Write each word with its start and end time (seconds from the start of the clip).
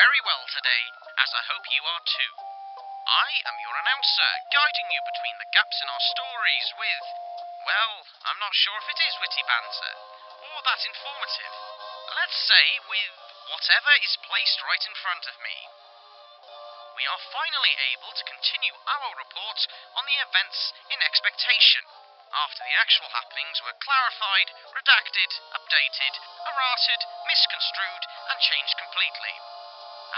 very 0.00 0.22
well 0.24 0.44
today, 0.48 0.84
as 1.20 1.28
I 1.28 1.44
hope 1.52 1.60
you 1.68 1.84
are 1.84 2.04
too. 2.08 2.32
I 3.04 3.30
am 3.52 3.56
your 3.60 3.76
announcer, 3.84 4.30
guiding 4.48 4.88
you 4.96 5.00
between 5.04 5.36
the 5.36 5.52
gaps 5.52 5.76
in 5.76 5.92
our 5.92 6.04
stories 6.16 6.68
with, 6.80 7.04
well, 7.68 7.94
I'm 8.24 8.40
not 8.40 8.56
sure 8.56 8.80
if 8.80 8.88
it 8.96 8.96
is 8.96 9.20
witty 9.20 9.44
banter, 9.44 9.92
or 10.40 10.56
that 10.64 10.88
informative. 10.88 11.54
Let's 12.16 12.38
say 12.48 12.64
with 12.88 13.12
whatever 13.52 13.92
is 14.00 14.24
placed 14.24 14.64
right 14.64 14.84
in 14.88 14.96
front 15.04 15.24
of 15.28 15.36
me 15.44 15.56
we 16.96 17.04
are 17.04 17.32
finally 17.32 17.74
able 17.96 18.12
to 18.12 18.28
continue 18.28 18.76
our 18.84 19.12
report 19.20 19.60
on 19.96 20.04
the 20.04 20.20
events 20.20 20.72
in 20.92 21.00
expectation, 21.00 21.84
after 22.44 22.60
the 22.60 22.76
actual 22.76 23.08
happenings 23.08 23.60
were 23.64 23.84
clarified, 23.84 24.48
redacted, 24.76 25.30
updated, 25.56 26.14
errated, 26.44 27.00
misconstrued, 27.24 28.04
and 28.32 28.38
changed 28.44 28.76
completely. 28.76 29.49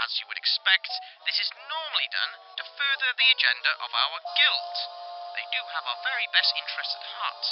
As 0.01 0.17
you 0.17 0.25
would 0.25 0.41
expect, 0.41 0.89
this 1.25 1.37
is 1.37 1.53
normally 1.69 2.09
done 2.09 2.33
to 2.57 2.63
further 2.73 3.09
the 3.13 3.29
agenda 3.29 3.71
of 3.85 3.91
our 3.93 4.17
guild. 4.33 4.75
They 5.37 5.45
do 5.53 5.61
have 5.73 5.85
our 5.85 5.99
very 6.01 6.27
best 6.33 6.53
interests 6.57 6.97
at 6.97 7.05
heart. 7.13 7.45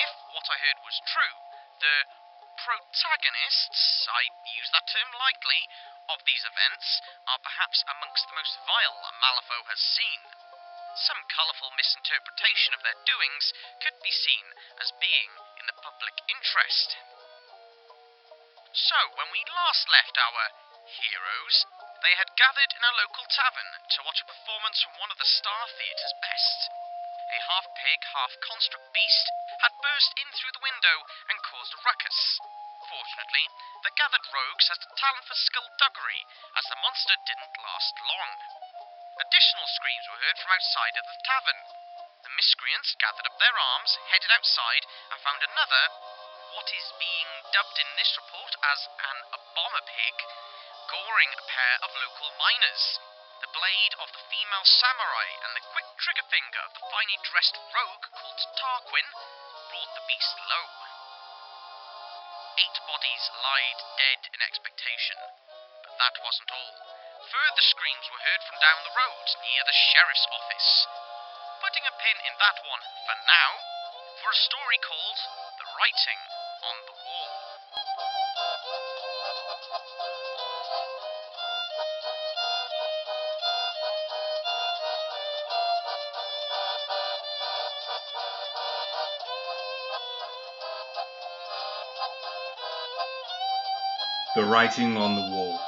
If 0.00 0.10
what 0.32 0.46
I 0.48 0.56
heard 0.56 0.80
was 0.84 0.96
true, 1.04 1.36
the 1.80 1.96
protagonists, 2.64 4.08
I 4.08 4.28
use 4.56 4.70
that 4.72 4.88
term 4.88 5.10
lightly, 5.16 5.68
of 6.10 6.20
these 6.26 6.44
events 6.44 7.00
are 7.28 7.40
perhaps 7.40 7.84
amongst 7.86 8.26
the 8.26 8.36
most 8.36 8.56
vile 8.66 8.98
Malifaux 9.20 9.64
has 9.70 9.80
seen. 9.80 10.20
Some 10.96 11.22
colourful 11.30 11.70
misinterpretation 11.78 12.74
of 12.74 12.82
their 12.82 12.98
doings 13.06 13.54
could 13.78 13.94
be 14.02 14.10
seen 14.10 14.46
as 14.82 14.90
being 14.98 15.30
in 15.62 15.64
the 15.70 15.78
public 15.80 16.18
interest. 16.26 16.98
So, 18.74 18.98
when 19.14 19.30
we 19.30 19.42
last 19.54 19.86
left 19.90 20.18
our 20.18 20.42
heroes, 20.90 21.56
they 22.02 22.14
had 22.18 22.34
gathered 22.34 22.72
in 22.74 22.82
a 22.82 22.98
local 22.98 23.24
tavern 23.30 23.70
to 23.94 24.02
watch 24.02 24.18
a 24.22 24.30
performance 24.30 24.82
from 24.82 24.98
one 24.98 25.10
of 25.14 25.18
the 25.22 25.28
Star 25.28 25.62
Theatre's 25.70 26.16
best. 26.18 26.58
A 27.30 27.38
half 27.46 27.66
pig, 27.78 28.00
half 28.10 28.32
construct 28.42 28.90
beast 28.90 29.26
had 29.62 29.70
burst 29.78 30.10
in 30.18 30.28
through 30.34 30.50
the 30.50 30.66
window 30.66 30.96
and 31.30 31.46
caused 31.46 31.74
a 31.78 31.82
ruckus. 31.86 32.18
Fortunately, 32.90 33.46
the 33.86 33.94
gathered 33.94 34.26
rogues 34.34 34.66
had 34.66 34.82
a 34.82 34.90
talent 34.98 35.24
for 35.30 35.38
skullduggery, 35.38 36.26
as 36.58 36.66
the 36.66 36.82
monster 36.82 37.14
didn't 37.22 37.62
last 37.62 37.94
long. 38.02 38.32
Additional 39.20 39.68
screams 39.78 40.06
were 40.10 40.22
heard 40.26 40.38
from 40.42 40.50
outside 40.58 40.96
of 40.98 41.06
the 41.06 41.22
tavern. 41.22 41.60
The 42.24 42.34
miscreants 42.34 42.98
gathered 42.98 43.30
up 43.30 43.38
their 43.38 43.54
arms, 43.54 43.94
headed 44.10 44.32
outside, 44.34 44.84
and 45.12 45.20
found 45.22 45.44
another, 45.44 45.84
what 46.56 46.66
is 46.72 46.98
being 46.98 47.30
dubbed 47.54 47.78
in 47.78 47.90
this 47.94 48.10
report 48.18 48.56
as 48.74 48.80
an 49.06 49.18
abomber 49.38 49.84
pig, 49.86 50.16
goring 50.90 51.30
a 51.38 51.44
pair 51.46 51.76
of 51.86 51.90
local 52.02 52.30
miners. 52.34 52.98
The 53.38 53.54
blade 53.54 53.94
of 54.02 54.10
the 54.10 54.26
female 54.26 54.66
samurai 54.66 55.28
and 55.46 55.54
the 55.54 55.66
quick 55.70 55.86
trigger 56.02 56.26
finger 56.26 56.62
of 56.66 56.74
the 56.74 56.82
finely 56.90 57.18
dressed 57.30 57.54
rogue 57.70 58.06
called 58.10 58.40
Tarquin 58.58 59.08
brought 59.70 59.92
the 59.94 60.06
beast 60.10 60.34
low. 60.50 60.66
Eight 62.58 62.78
bodies 62.90 63.24
lied 63.38 63.80
dead 64.02 64.20
in 64.34 64.40
expectation, 64.42 65.18
but 65.86 65.94
that 65.94 66.18
wasn't 66.26 66.50
all. 66.58 66.74
Further 67.22 67.64
screams 67.70 68.06
were 68.10 68.26
heard 68.26 68.42
from 68.50 68.58
down 68.58 68.82
the 68.82 68.96
road 68.98 69.26
near 69.46 69.62
the 69.62 69.80
sheriff's 69.94 70.26
office. 70.34 70.70
Putting 71.62 71.86
a 71.86 71.94
pin 72.02 72.18
in 72.26 72.34
that 72.34 72.58
one 72.66 72.82
for 73.06 73.16
now, 73.30 73.50
for 74.26 74.34
a 74.34 74.42
story 74.42 74.78
called 74.82 75.20
The 75.54 75.70
Writing 75.78 76.20
on 76.66 76.76
the 76.90 76.96
Wall. 76.98 78.09
The 94.36 94.44
Writing 94.44 94.96
on 94.96 95.16
the 95.16 95.36
Wall. 95.36 95.58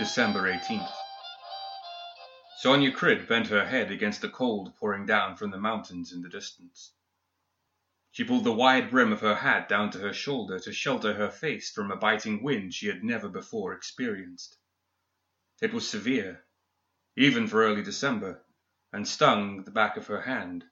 December 0.00 0.52
18th. 0.52 0.92
Sonia 2.58 2.90
Criid 2.90 3.28
bent 3.28 3.46
her 3.46 3.64
head 3.64 3.92
against 3.92 4.20
the 4.20 4.28
cold 4.28 4.74
pouring 4.80 5.06
down 5.06 5.36
from 5.36 5.52
the 5.52 5.56
mountains 5.56 6.12
in 6.12 6.22
the 6.22 6.28
distance. 6.28 6.92
She 8.10 8.24
pulled 8.24 8.42
the 8.42 8.52
wide 8.52 8.90
brim 8.90 9.12
of 9.12 9.20
her 9.20 9.36
hat 9.36 9.68
down 9.68 9.92
to 9.92 10.00
her 10.00 10.12
shoulder 10.12 10.58
to 10.58 10.72
shelter 10.72 11.14
her 11.14 11.30
face 11.30 11.70
from 11.70 11.92
a 11.92 11.96
biting 11.96 12.42
wind 12.42 12.74
she 12.74 12.88
had 12.88 13.04
never 13.04 13.28
before 13.28 13.72
experienced. 13.74 14.58
It 15.62 15.72
was 15.72 15.88
severe, 15.88 16.44
even 17.16 17.46
for 17.46 17.64
early 17.64 17.84
December, 17.84 18.44
and 18.92 19.06
stung 19.06 19.62
the 19.62 19.70
back 19.70 19.96
of 19.96 20.08
her 20.08 20.22
hand, 20.22 20.64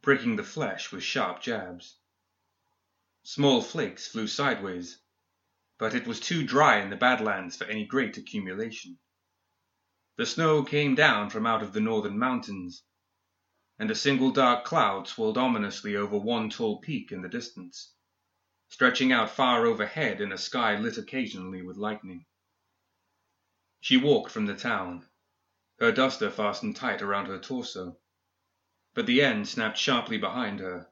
pricking 0.00 0.36
the 0.36 0.44
flesh 0.44 0.90
with 0.92 1.02
sharp 1.02 1.42
jabs. 1.42 1.98
Small 3.22 3.60
flakes 3.60 4.08
flew 4.08 4.26
sideways, 4.26 4.98
but 5.80 5.94
it 5.94 6.06
was 6.06 6.20
too 6.20 6.46
dry 6.46 6.78
in 6.78 6.90
the 6.90 6.96
Badlands 6.96 7.56
for 7.56 7.64
any 7.64 7.86
great 7.86 8.18
accumulation. 8.18 8.98
The 10.16 10.26
snow 10.26 10.62
came 10.62 10.94
down 10.94 11.30
from 11.30 11.46
out 11.46 11.62
of 11.62 11.72
the 11.72 11.80
northern 11.80 12.18
mountains, 12.18 12.84
and 13.78 13.90
a 13.90 13.94
single 13.94 14.30
dark 14.30 14.66
cloud 14.66 15.08
swirled 15.08 15.38
ominously 15.38 15.96
over 15.96 16.18
one 16.18 16.50
tall 16.50 16.82
peak 16.82 17.12
in 17.12 17.22
the 17.22 17.30
distance, 17.30 17.94
stretching 18.68 19.10
out 19.10 19.30
far 19.30 19.64
overhead 19.64 20.20
in 20.20 20.32
a 20.32 20.36
sky 20.36 20.78
lit 20.78 20.98
occasionally 20.98 21.62
with 21.62 21.78
lightning. 21.78 22.26
She 23.80 23.96
walked 23.96 24.32
from 24.32 24.44
the 24.44 24.54
town, 24.54 25.08
her 25.78 25.92
duster 25.92 26.30
fastened 26.30 26.76
tight 26.76 27.00
around 27.00 27.28
her 27.28 27.38
torso, 27.38 27.98
but 28.92 29.06
the 29.06 29.22
end 29.22 29.48
snapped 29.48 29.78
sharply 29.78 30.18
behind 30.18 30.60
her. 30.60 30.90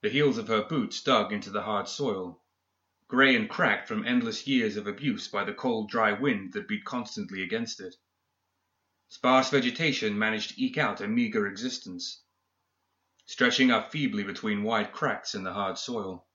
The 0.00 0.10
heels 0.10 0.36
of 0.36 0.48
her 0.48 0.64
boots 0.64 1.00
dug 1.00 1.32
into 1.32 1.50
the 1.50 1.62
hard 1.62 1.88
soil, 1.88 2.43
grey 3.14 3.36
and 3.36 3.48
cracked 3.48 3.86
from 3.86 4.04
endless 4.04 4.44
years 4.44 4.76
of 4.76 4.88
abuse 4.88 5.28
by 5.28 5.44
the 5.44 5.54
cold, 5.54 5.88
dry 5.88 6.10
wind 6.10 6.52
that 6.52 6.66
beat 6.66 6.84
constantly 6.84 7.44
against 7.44 7.80
it. 7.80 7.94
Sparse 9.08 9.50
vegetation 9.50 10.18
managed 10.18 10.50
to 10.50 10.60
eke 10.60 10.76
out 10.78 11.00
a 11.00 11.06
meager 11.06 11.46
existence, 11.46 12.24
stretching 13.24 13.70
up 13.70 13.92
feebly 13.92 14.24
between 14.24 14.64
wide 14.64 14.90
cracks 14.90 15.32
in 15.32 15.44
the 15.44 15.52
hard 15.52 15.78
soil. 15.78 16.26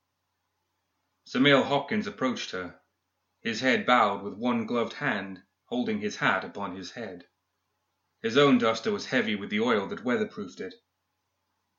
Samael 1.26 1.64
Hopkins 1.64 2.08
approached 2.08 2.52
her, 2.52 2.80
his 3.42 3.60
head 3.60 3.86
bowed 3.86 4.24
with 4.24 4.36
one 4.36 4.66
gloved 4.66 4.94
hand 4.94 5.44
holding 5.66 6.00
his 6.00 6.16
hat 6.16 6.46
upon 6.46 6.78
his 6.78 6.92
head. 6.92 7.28
His 8.22 8.38
own 8.38 8.58
duster 8.58 8.94
was 8.94 9.08
heavy 9.08 9.36
with 9.36 9.50
the 9.50 9.60
oil 9.60 9.86
that 9.90 10.06
weatherproofed 10.06 10.62
it, 10.62 10.76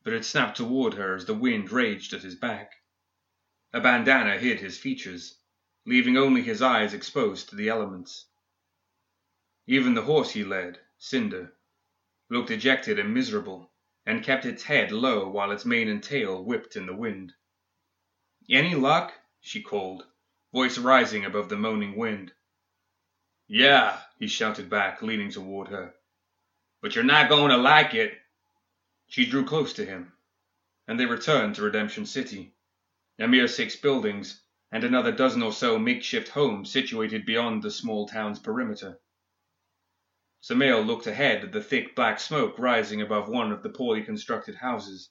but 0.03 0.13
it 0.13 0.27
snapped 0.27 0.59
toward 0.59 0.93
her 0.93 1.15
as 1.15 1.25
the 1.25 1.33
wind 1.33 1.73
raged 1.73 2.13
at 2.13 2.21
his 2.21 2.35
back. 2.37 2.73
A 3.73 3.81
bandana 3.81 4.37
hid 4.37 4.59
his 4.59 4.79
features, 4.79 5.39
leaving 5.87 6.17
only 6.17 6.43
his 6.43 6.61
eyes 6.61 6.93
exposed 6.93 7.49
to 7.49 7.55
the 7.55 7.69
elements. 7.69 8.27
Even 9.69 9.95
the 9.95 10.03
horse 10.03 10.33
he 10.33 10.43
led, 10.43 10.81
Cinder, 10.99 11.55
looked 12.29 12.49
dejected 12.49 12.99
and 12.99 13.15
miserable, 13.15 13.73
and 14.05 14.25
kept 14.25 14.45
its 14.45 14.65
head 14.65 14.91
low 14.91 15.29
while 15.29 15.53
its 15.53 15.65
mane 15.65 15.89
and 15.89 16.03
tail 16.03 16.43
whipped 16.43 16.75
in 16.75 16.87
the 16.87 16.97
wind. 16.97 17.33
Any 18.49 18.75
luck? 18.75 19.15
she 19.41 19.63
called, 19.63 20.05
voice 20.53 20.77
rising 20.77 21.25
above 21.25 21.49
the 21.49 21.57
moaning 21.57 21.97
wind. 21.97 22.33
Yeah, 23.47 24.03
he 24.19 24.27
shouted 24.27 24.69
back, 24.69 25.01
leaning 25.01 25.31
toward 25.31 25.69
her. 25.69 25.95
But 26.81 26.97
you're 26.97 27.05
not 27.05 27.29
going 27.29 27.51
to 27.51 27.57
like 27.57 27.95
it. 27.95 28.21
She 29.07 29.27
drew 29.27 29.45
close 29.45 29.73
to 29.75 29.87
him, 29.87 30.13
and 30.89 30.99
they 30.99 31.07
returned 31.07 31.55
to 31.55 31.63
Redemption 31.63 32.05
City 32.05 32.53
a 33.21 33.29
mere 33.29 33.47
six 33.47 33.77
buildings, 33.77 34.43
and 34.73 34.83
another 34.83 35.13
dozen 35.13 35.43
or 35.43 35.53
so 35.53 35.79
makeshift 35.79 36.29
homes 36.29 36.73
situated 36.73 37.27
beyond 37.27 37.63
the 37.63 37.71
small 37.71 38.09
town's 38.09 38.39
perimeter. 38.39 38.99
Samael 40.41 40.81
looked 40.81 41.07
ahead 41.07 41.45
at 41.45 41.53
the 41.53 41.63
thick 41.63 41.95
black 41.95 42.19
smoke 42.19 42.59
rising 42.59 43.03
above 43.03 43.29
one 43.29 43.53
of 43.53 43.63
the 43.63 43.69
poorly 43.69 44.03
constructed 44.03 44.55
houses. 44.55 45.11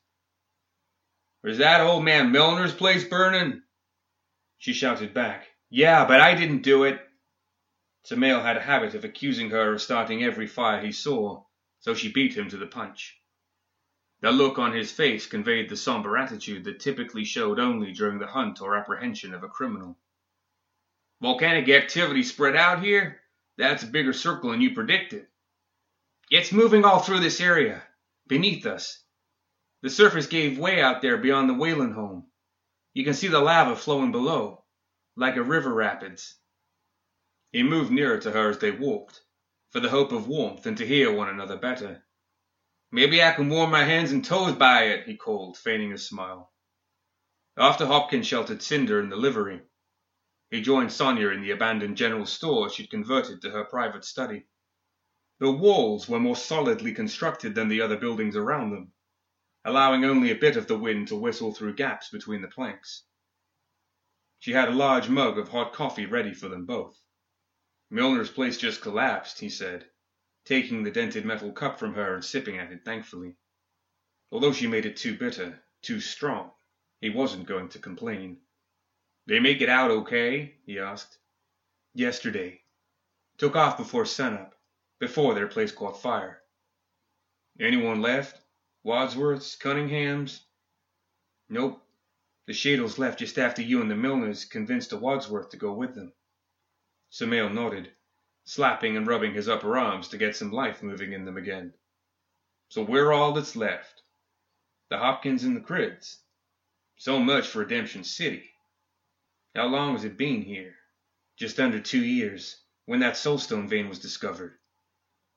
Is 1.43 1.59
that 1.59 1.81
old 1.81 2.03
man 2.03 2.31
Milner's 2.31 2.73
place 2.73 3.03
burning? 3.03 3.61
She 4.57 4.73
shouted 4.73 5.13
back, 5.13 5.47
Yeah, 5.69 6.05
but 6.05 6.19
I 6.19 6.33
didn't 6.33 6.63
do 6.63 6.85
it. 6.85 6.99
Samael 8.05 8.41
had 8.41 8.57
a 8.57 8.61
habit 8.61 8.95
of 8.95 9.03
accusing 9.03 9.51
her 9.51 9.73
of 9.73 9.81
starting 9.83 10.23
every 10.23 10.47
fire 10.47 10.81
he 10.81 10.91
saw, 10.91 11.43
so 11.79 11.93
she 11.93 12.11
beat 12.11 12.35
him 12.35 12.49
to 12.49 12.57
the 12.57 12.65
punch. 12.65 13.18
The 14.21 14.31
look 14.31 14.59
on 14.59 14.73
his 14.73 14.91
face 14.91 15.25
conveyed 15.25 15.69
the 15.69 15.77
somber 15.77 16.17
attitude 16.17 16.65
that 16.65 16.81
typically 16.81 17.23
showed 17.23 17.59
only 17.59 17.93
during 17.93 18.19
the 18.19 18.27
hunt 18.27 18.61
or 18.61 18.75
apprehension 18.75 19.33
of 19.33 19.43
a 19.43 19.47
criminal. 19.47 19.97
Volcanic 21.21 21.69
activity 21.69 22.23
spread 22.23 22.55
out 22.55 22.83
here? 22.83 23.21
That's 23.57 23.83
a 23.83 23.87
bigger 23.87 24.13
circle 24.13 24.51
than 24.51 24.61
you 24.61 24.73
predicted. 24.73 25.27
It's 26.29 26.51
moving 26.51 26.85
all 26.85 26.99
through 26.99 27.21
this 27.21 27.41
area, 27.41 27.83
beneath 28.27 28.65
us. 28.65 29.03
The 29.81 29.89
surface 29.89 30.27
gave 30.27 30.59
way 30.59 30.81
out 30.81 31.01
there 31.01 31.17
beyond 31.17 31.49
the 31.49 31.53
Whalen 31.53 31.93
home. 31.93 32.27
You 32.93 33.05
can 33.05 33.13
see 33.13 33.27
the 33.27 33.39
lava 33.39 33.75
flowing 33.75 34.11
below, 34.11 34.65
like 35.15 35.37
a 35.37 35.43
river 35.43 35.73
rapids. 35.73 36.35
He 37.51 37.63
moved 37.63 37.91
nearer 37.91 38.19
to 38.19 38.31
her 38.31 38.49
as 38.49 38.59
they 38.59 38.71
walked, 38.71 39.21
for 39.71 39.79
the 39.79 39.89
hope 39.89 40.11
of 40.11 40.27
warmth 40.27 40.65
and 40.65 40.77
to 40.77 40.85
hear 40.85 41.11
one 41.11 41.29
another 41.29 41.57
better. 41.57 42.03
Maybe 42.91 43.21
I 43.21 43.33
can 43.33 43.49
warm 43.49 43.69
my 43.69 43.83
hands 43.83 44.11
and 44.11 44.25
toes 44.25 44.55
by 44.55 44.85
it, 44.85 45.05
he 45.05 45.15
called, 45.15 45.57
feigning 45.57 45.93
a 45.93 45.97
smile. 45.97 46.51
After 47.55 47.85
Hopkins 47.85 48.25
sheltered 48.25 48.63
Cinder 48.63 48.99
in 48.99 49.09
the 49.09 49.15
livery, 49.15 49.61
he 50.49 50.61
joined 50.61 50.91
Sonia 50.91 51.29
in 51.29 51.41
the 51.41 51.51
abandoned 51.51 51.97
general 51.97 52.25
store 52.25 52.69
she'd 52.69 52.89
converted 52.89 53.41
to 53.41 53.51
her 53.51 53.63
private 53.65 54.05
study. 54.05 54.47
The 55.39 55.51
walls 55.51 56.09
were 56.09 56.19
more 56.19 56.35
solidly 56.35 56.93
constructed 56.93 57.53
than 57.53 57.67
the 57.67 57.81
other 57.81 57.97
buildings 57.97 58.35
around 58.35 58.71
them, 58.71 58.93
allowing 59.63 60.03
only 60.03 60.31
a 60.31 60.35
bit 60.35 60.57
of 60.57 60.65
the 60.65 60.77
wind 60.77 61.09
to 61.09 61.15
whistle 61.15 61.53
through 61.53 61.75
gaps 61.75 62.09
between 62.09 62.41
the 62.41 62.47
planks. 62.47 63.03
She 64.39 64.51
had 64.51 64.69
a 64.69 64.73
large 64.73 65.09
mug 65.09 65.37
of 65.37 65.49
hot 65.49 65.73
coffee 65.73 66.07
ready 66.07 66.33
for 66.33 66.47
them 66.47 66.65
both. 66.65 66.97
Milner's 67.91 68.31
place 68.31 68.57
just 68.57 68.81
collapsed, 68.81 69.39
he 69.39 69.49
said, 69.49 69.88
taking 70.49 70.81
the 70.81 70.89
dented 70.89 71.23
metal 71.23 71.51
cup 71.51 71.77
from 71.77 71.93
her 71.93 72.15
and 72.15 72.25
sipping 72.25 72.57
at 72.57 72.71
it 72.71 72.83
thankfully. 72.83 73.35
Although 74.31 74.51
she 74.51 74.65
made 74.65 74.87
it 74.87 74.97
too 74.97 75.15
bitter, 75.15 75.59
too 75.83 75.99
strong, 75.99 76.49
he 77.01 77.11
wasn't 77.11 77.45
going 77.45 77.69
to 77.69 77.77
complain. 77.77 78.37
They 79.27 79.39
make 79.39 79.61
it 79.61 79.69
out 79.69 79.91
okay? 79.91 80.55
he 80.65 80.79
asked. 80.79 81.19
Yesterday. 81.93 82.63
Took 83.37 83.55
off 83.55 83.77
before 83.77 84.05
sunup, 84.05 84.55
before 84.99 85.35
their 85.35 85.45
place 85.45 85.71
caught 85.71 86.01
fire. 86.01 86.41
Anyone 87.59 88.01
left? 88.01 88.41
Wadsworth's, 88.83 89.55
Cunningham's? 89.55 90.47
Nope. 91.47 91.79
The 92.47 92.53
Shadles 92.53 92.97
left 92.97 93.19
just 93.19 93.37
after 93.37 93.61
you 93.61 93.81
and 93.81 93.91
the 93.91 93.93
Milners 93.93 94.49
convinced 94.49 94.93
a 94.93 94.97
Wadsworth 94.97 95.51
to 95.51 95.57
go 95.57 95.73
with 95.73 95.93
them. 95.93 96.11
Samael 97.11 97.51
nodded 97.51 97.91
slapping 98.49 98.97
and 98.97 99.05
rubbing 99.05 99.31
his 99.31 99.47
upper 99.47 99.77
arms 99.77 100.07
to 100.07 100.17
get 100.17 100.35
some 100.35 100.51
life 100.51 100.81
moving 100.81 101.13
in 101.13 101.23
them 101.23 101.37
again. 101.37 101.71
So 102.69 102.81
we're 102.81 103.11
all 103.11 103.33
that's 103.33 103.55
left. 103.55 104.01
The 104.89 104.97
Hopkins 104.97 105.43
and 105.43 105.55
the 105.55 105.61
Criids. 105.61 106.17
So 106.97 107.19
much 107.19 107.45
for 107.45 107.59
Redemption 107.59 108.03
City. 108.03 108.49
How 109.53 109.67
long 109.67 109.93
has 109.93 110.03
it 110.03 110.17
been 110.17 110.41
here? 110.41 110.73
Just 111.37 111.59
under 111.59 111.79
two 111.79 112.03
years, 112.03 112.59
when 112.87 113.01
that 113.01 113.13
soulstone 113.13 113.69
vein 113.69 113.87
was 113.87 113.99
discovered. 113.99 114.57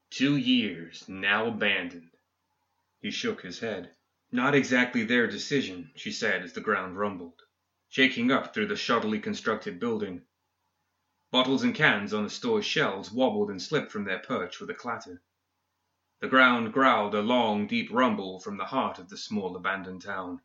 Two 0.08 0.38
years, 0.38 1.06
now 1.06 1.48
abandoned. 1.48 2.16
He 3.02 3.10
shook 3.10 3.42
his 3.42 3.58
head. 3.58 3.90
Not 4.30 4.54
exactly 4.54 5.04
their 5.04 5.26
decision, 5.26 5.90
she 5.96 6.12
said 6.12 6.44
as 6.44 6.54
the 6.54 6.62
ground 6.62 6.96
rumbled, 6.96 7.42
shaking 7.90 8.30
up 8.32 8.54
through 8.54 8.68
the 8.68 8.74
shoddily 8.74 9.22
constructed 9.22 9.78
building 9.78 10.22
Bottles 11.32 11.62
and 11.62 11.74
cans 11.74 12.12
on 12.12 12.24
the 12.24 12.30
store's 12.30 12.66
shelves 12.66 13.10
wobbled 13.10 13.48
and 13.48 13.60
slipped 13.60 13.90
from 13.90 14.04
their 14.04 14.18
perch 14.18 14.60
with 14.60 14.68
a 14.68 14.74
clatter. 14.74 15.22
The 16.20 16.28
ground 16.28 16.74
growled 16.74 17.14
a 17.14 17.22
long, 17.22 17.66
deep 17.66 17.90
rumble 17.90 18.38
from 18.38 18.58
the 18.58 18.66
heart 18.66 18.98
of 18.98 19.08
the 19.08 19.16
small 19.16 19.56
abandoned 19.56 20.02
town. 20.02 20.42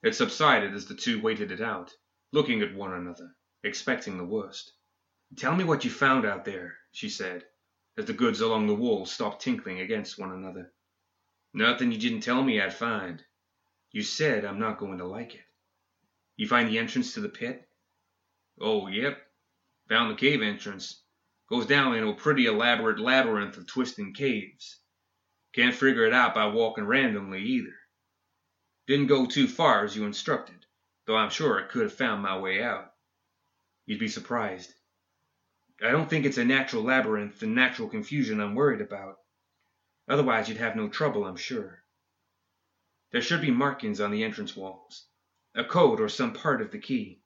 It 0.00 0.14
subsided 0.14 0.72
as 0.72 0.86
the 0.86 0.94
two 0.94 1.20
waited 1.20 1.50
it 1.50 1.60
out, 1.60 1.96
looking 2.30 2.62
at 2.62 2.76
one 2.76 2.92
another, 2.92 3.34
expecting 3.64 4.18
the 4.18 4.24
worst. 4.24 4.72
Tell 5.34 5.56
me 5.56 5.64
what 5.64 5.84
you 5.84 5.90
found 5.90 6.24
out 6.24 6.44
there, 6.44 6.78
she 6.92 7.08
said, 7.08 7.44
as 7.96 8.04
the 8.04 8.12
goods 8.12 8.40
along 8.40 8.68
the 8.68 8.76
wall 8.76 9.04
stopped 9.04 9.42
tinkling 9.42 9.80
against 9.80 10.16
one 10.16 10.30
another. 10.30 10.72
Nothing 11.52 11.90
you 11.90 11.98
didn't 11.98 12.20
tell 12.20 12.44
me 12.44 12.60
I'd 12.60 12.72
find. 12.72 13.24
You 13.90 14.04
said 14.04 14.44
I'm 14.44 14.60
not 14.60 14.78
going 14.78 14.98
to 14.98 15.06
like 15.06 15.34
it. 15.34 15.44
You 16.36 16.46
find 16.46 16.68
the 16.68 16.78
entrance 16.78 17.14
to 17.14 17.20
the 17.20 17.28
pit? 17.28 17.68
Oh, 18.60 18.86
yep. 18.86 19.26
Found 19.88 20.10
the 20.10 20.16
cave 20.16 20.42
entrance. 20.42 21.02
Goes 21.48 21.66
down 21.66 21.94
into 21.94 22.08
a 22.08 22.14
pretty 22.14 22.46
elaborate 22.46 22.98
labyrinth 22.98 23.56
of 23.56 23.66
twisting 23.66 24.14
caves. 24.14 24.80
Can't 25.52 25.74
figure 25.74 26.06
it 26.06 26.14
out 26.14 26.34
by 26.34 26.46
walking 26.46 26.84
randomly 26.84 27.42
either. 27.42 27.74
Didn't 28.86 29.08
go 29.08 29.26
too 29.26 29.46
far 29.48 29.84
as 29.84 29.94
you 29.94 30.06
instructed, 30.06 30.64
though 31.06 31.16
I'm 31.16 31.30
sure 31.30 31.58
I 31.58 31.66
could 31.66 31.82
have 31.82 31.92
found 31.92 32.22
my 32.22 32.38
way 32.38 32.62
out. 32.62 32.94
You'd 33.84 33.98
be 33.98 34.08
surprised. 34.08 34.72
I 35.82 35.90
don't 35.90 36.08
think 36.08 36.24
it's 36.24 36.38
a 36.38 36.44
natural 36.44 36.84
labyrinth 36.84 37.42
and 37.42 37.54
natural 37.54 37.88
confusion 37.88 38.40
I'm 38.40 38.54
worried 38.54 38.80
about. 38.80 39.18
Otherwise, 40.08 40.48
you'd 40.48 40.58
have 40.58 40.76
no 40.76 40.88
trouble, 40.88 41.24
I'm 41.24 41.36
sure. 41.36 41.84
There 43.10 43.20
should 43.20 43.40
be 43.40 43.50
markings 43.50 44.00
on 44.00 44.10
the 44.10 44.22
entrance 44.22 44.56
walls, 44.56 45.06
a 45.54 45.64
code 45.64 46.00
or 46.00 46.08
some 46.08 46.32
part 46.32 46.62
of 46.62 46.70
the 46.70 46.78
key. 46.78 47.20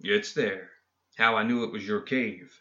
It's 0.00 0.34
there 0.34 0.70
how 1.16 1.36
I 1.36 1.42
knew 1.42 1.64
it 1.64 1.72
was 1.72 1.86
your 1.86 2.00
cave. 2.00 2.52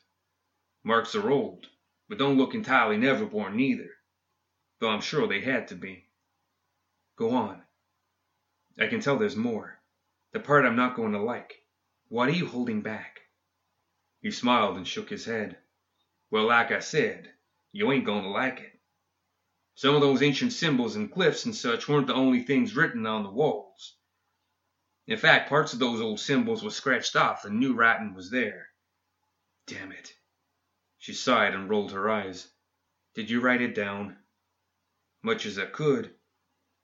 Marks 0.84 1.16
are 1.16 1.30
old, 1.30 1.68
but 2.08 2.18
don't 2.18 2.38
look 2.38 2.54
entirely 2.54 2.98
never-born 2.98 3.56
neither, 3.56 3.90
though 4.80 4.90
I'm 4.90 5.02
sure 5.02 5.28
they 5.28 5.42
had 5.42 5.68
to 5.70 5.76
be. 5.76 6.06
Go 7.16 7.32
on. 7.32 7.62
I 8.80 8.88
can 8.88 9.02
tell 9.02 9.18
there's 9.18 9.36
more. 9.36 9.80
The 10.32 10.40
part 10.40 10.66
I'm 10.66 10.76
not 10.76 10.96
going 10.96 11.12
to 11.12 11.22
like. 11.22 11.64
What 12.08 12.30
are 12.30 12.34
you 12.34 12.48
holding 12.48 12.82
back? 12.82 13.20
He 14.22 14.32
smiled 14.32 14.78
and 14.78 14.88
shook 14.88 15.10
his 15.10 15.26
head. 15.26 15.58
Well, 16.32 16.48
like 16.48 16.72
I 16.72 16.80
said, 16.80 17.30
you 17.72 17.92
ain't 17.92 18.06
going 18.06 18.24
to 18.24 18.30
like 18.30 18.60
it. 18.60 18.80
Some 19.76 19.96
of 19.96 20.02
those 20.02 20.22
ancient 20.22 20.54
symbols 20.54 20.96
and 20.96 21.12
glyphs 21.12 21.46
and 21.46 21.56
such 21.56 21.88
weren't 21.88 22.08
the 22.08 22.14
only 22.14 22.42
things 22.44 22.76
written 22.76 23.06
on 23.06 23.24
the 23.24 23.30
walls. 23.30 23.96
In 25.10 25.18
fact, 25.18 25.50
parts 25.50 25.74
of 25.74 25.80
those 25.80 26.02
old 26.02 26.20
symbols 26.20 26.62
were 26.62 26.70
scratched 26.70 27.16
off 27.16 27.44
and 27.44 27.60
new 27.60 27.74
writing 27.74 28.14
was 28.14 28.30
there. 28.30 28.68
Damn 29.66 29.92
it. 29.92 30.14
She 31.00 31.14
sighed 31.16 31.56
and 31.56 31.68
rolled 31.68 31.94
her 31.94 32.08
eyes. 32.08 32.52
Did 33.16 33.28
you 33.28 33.42
write 33.42 33.64
it 33.64 33.74
down? 33.74 34.20
Much 35.24 35.48
as 35.48 35.58
I 35.58 35.66
could. 35.66 36.14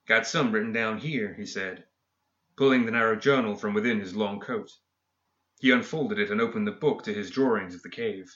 Got 0.08 0.26
some 0.26 0.52
written 0.52 0.74
down 0.74 0.98
here, 0.98 1.36
he 1.36 1.46
said, 1.46 1.86
pulling 2.56 2.86
the 2.86 2.92
narrow 2.94 3.16
journal 3.16 3.56
from 3.56 3.76
within 3.76 4.00
his 4.00 4.16
long 4.16 4.40
coat. 4.40 4.72
He 5.60 5.70
unfolded 5.70 6.18
it 6.18 6.32
and 6.32 6.42
opened 6.42 6.66
the 6.66 6.72
book 6.72 7.04
to 7.04 7.14
his 7.14 7.30
drawings 7.30 7.76
of 7.76 7.84
the 7.84 7.90
cave. 7.90 8.36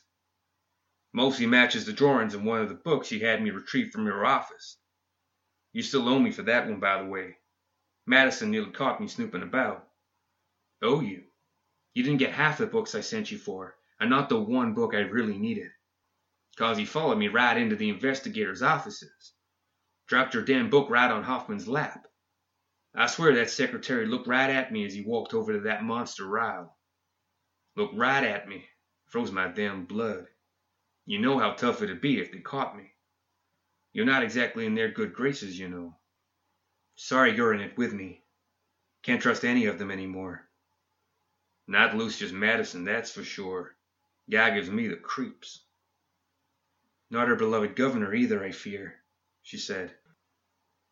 Mostly 1.13 1.48
matches 1.48 1.88
the 1.88 1.93
drawings 1.93 2.36
in 2.36 2.46
one 2.46 2.62
of 2.62 2.69
the 2.69 2.75
books 2.75 3.12
you 3.12 3.25
had 3.25 3.41
me 3.41 3.50
retrieve 3.50 3.91
from 3.91 4.05
your 4.05 4.24
office. 4.24 4.77
You 5.74 5.81
still 5.81 6.08
owe 6.08 6.19
me 6.19 6.29
for 6.29 6.43
that 6.43 6.67
one, 6.67 6.79
by 6.79 7.01
the 7.01 7.10
way. 7.10 7.38
Mattheson 8.09 8.49
nearly 8.49 8.71
caught 8.71 8.99
me 8.99 9.07
snooping 9.07 9.43
about. 9.43 9.87
Oh, 10.81 10.99
you. 10.99 11.25
You 11.93 12.01
didn't 12.01 12.17
get 12.17 12.31
half 12.31 12.57
the 12.57 12.65
books 12.65 12.95
I 12.95 13.01
sent 13.01 13.29
you 13.29 13.37
for, 13.37 13.75
and 13.99 14.09
not 14.09 14.29
the 14.29 14.41
one 14.41 14.73
book 14.73 14.95
I 14.95 15.01
really 15.01 15.37
needed. 15.37 15.69
Cause 16.57 16.75
he 16.75 16.85
followed 16.85 17.19
me 17.19 17.27
right 17.27 17.55
into 17.55 17.75
the 17.75 17.89
investigator's 17.89 18.63
offices. 18.63 19.33
Dropped 20.07 20.33
your 20.33 20.41
damn 20.41 20.71
book 20.71 20.89
right 20.89 21.11
on 21.11 21.21
Hoffman's 21.21 21.67
lap. 21.67 22.07
I 22.95 23.05
swear 23.05 23.35
that 23.35 23.51
secretary 23.51 24.07
looked 24.07 24.25
right 24.25 24.49
at 24.49 24.71
me 24.71 24.87
as 24.87 24.93
he 24.95 25.03
walked 25.03 25.35
over 25.35 25.53
to 25.53 25.59
that 25.59 25.83
monster 25.83 26.25
Ryle. 26.25 26.75
Looked 27.75 27.95
right 27.95 28.23
at 28.23 28.49
me. 28.49 28.65
Froze 29.05 29.31
my 29.31 29.49
damn 29.49 29.85
blood. 29.85 30.25
You 31.05 31.19
know 31.19 31.37
how 31.37 31.51
tough 31.51 31.83
it'd 31.83 32.01
be 32.01 32.19
if 32.19 32.31
they 32.31 32.39
caught 32.39 32.75
me. 32.75 32.91
You're 33.93 34.07
not 34.07 34.23
exactly 34.23 34.65
in 34.65 34.73
their 34.73 34.89
good 34.89 35.13
graces, 35.13 35.59
you 35.59 35.69
know. 35.69 35.98
Sorry 37.01 37.33
you're 37.33 37.53
in 37.53 37.61
it 37.61 37.77
with 37.77 37.93
me. 37.93 38.25
Can't 39.03 39.21
trust 39.21 39.45
any 39.45 39.67
of 39.67 39.79
them 39.79 39.89
anymore. 39.89 40.49
Not 41.65 41.95
Lucius 41.95 42.33
Mattheson, 42.33 42.83
that's 42.83 43.09
for 43.09 43.23
sure. 43.23 43.77
Guy 44.29 44.53
gives 44.53 44.69
me 44.69 44.89
the 44.89 44.97
creeps. 44.97 45.63
Not 47.09 47.29
our 47.29 47.37
beloved 47.37 47.77
governor 47.77 48.13
either, 48.13 48.43
I 48.43 48.51
fear, 48.51 49.01
she 49.41 49.57
said. 49.57 49.95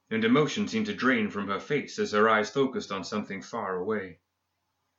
And 0.09 0.23
emotion 0.23 0.69
seemed 0.69 0.85
to 0.85 0.95
drain 0.95 1.29
from 1.29 1.49
her 1.49 1.59
face 1.59 1.99
as 1.99 2.13
her 2.13 2.29
eyes 2.29 2.49
focused 2.49 2.89
on 2.93 3.03
something 3.03 3.41
far 3.41 3.75
away. 3.75 4.21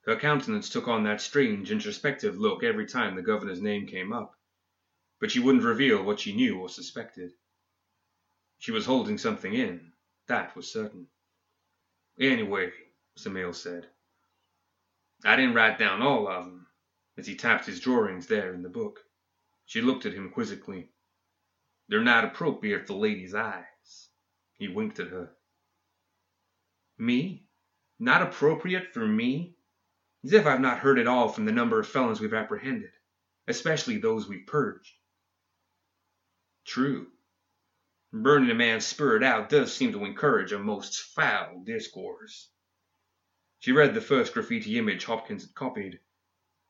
Her 0.02 0.14
countenance 0.14 0.68
took 0.68 0.88
on 0.88 1.04
that 1.04 1.22
strange, 1.22 1.72
introspective 1.72 2.36
look 2.36 2.62
every 2.62 2.84
time 2.84 3.16
the 3.16 3.22
governor's 3.22 3.62
name 3.62 3.86
came 3.86 4.12
up, 4.12 4.38
but 5.20 5.30
she 5.30 5.40
wouldn't 5.40 5.64
reveal 5.64 6.02
what 6.04 6.20
she 6.20 6.36
knew 6.36 6.60
or 6.60 6.68
suspected. 6.68 7.32
She 8.58 8.72
was 8.72 8.84
holding 8.84 9.16
something 9.16 9.54
in, 9.54 9.94
that 10.28 10.54
was 10.54 10.70
certain. 10.70 11.06
Anyway, 12.20 12.72
Samael 13.16 13.52
said, 13.52 13.86
I 15.24 15.36
didn't 15.36 15.54
write 15.54 15.78
down 15.78 16.02
all 16.02 16.28
of 16.28 16.44
them. 16.44 16.66
as 17.16 17.26
he 17.26 17.34
tapped 17.34 17.66
his 17.66 17.80
drawings 17.80 18.28
there 18.28 18.54
in 18.54 18.62
the 18.62 18.68
book. 18.68 19.00
She 19.66 19.80
looked 19.80 20.06
at 20.06 20.14
him 20.14 20.30
quizzically. 20.30 20.90
They're 21.88 22.00
not 22.00 22.24
appropriate 22.24 22.86
for 22.86 22.94
ladies' 22.94 23.34
eyes. 23.34 24.08
He 24.54 24.68
winked 24.68 25.00
at 25.00 25.08
her. 25.08 25.30
Me? 26.98 27.48
Not 27.98 28.22
appropriate 28.22 28.92
for 28.94 29.06
me? 29.06 29.56
As 30.24 30.32
if 30.32 30.46
I've 30.46 30.60
not 30.60 30.78
heard 30.78 30.98
it 30.98 31.08
all 31.08 31.28
from 31.28 31.44
the 31.44 31.52
number 31.52 31.80
of 31.80 31.88
felons 31.88 32.20
we've 32.20 32.34
apprehended, 32.34 32.90
especially 33.48 33.98
those 33.98 34.28
we've 34.28 34.46
purged. 34.46 34.92
True. 36.64 37.08
Burning 38.12 38.50
a 38.50 38.54
man's 38.54 38.86
spirit 38.86 39.22
out 39.22 39.50
does 39.50 39.76
seem 39.76 39.92
to 39.92 40.06
encourage 40.06 40.52
a 40.52 40.58
most 40.58 40.98
foul 41.14 41.62
discourse. 41.62 42.50
She 43.58 43.72
read 43.72 43.92
the 43.92 44.00
first 44.00 44.32
graffiti 44.32 44.78
image 44.78 45.04
Hopkins 45.04 45.44
had 45.44 45.54
copied, 45.54 46.00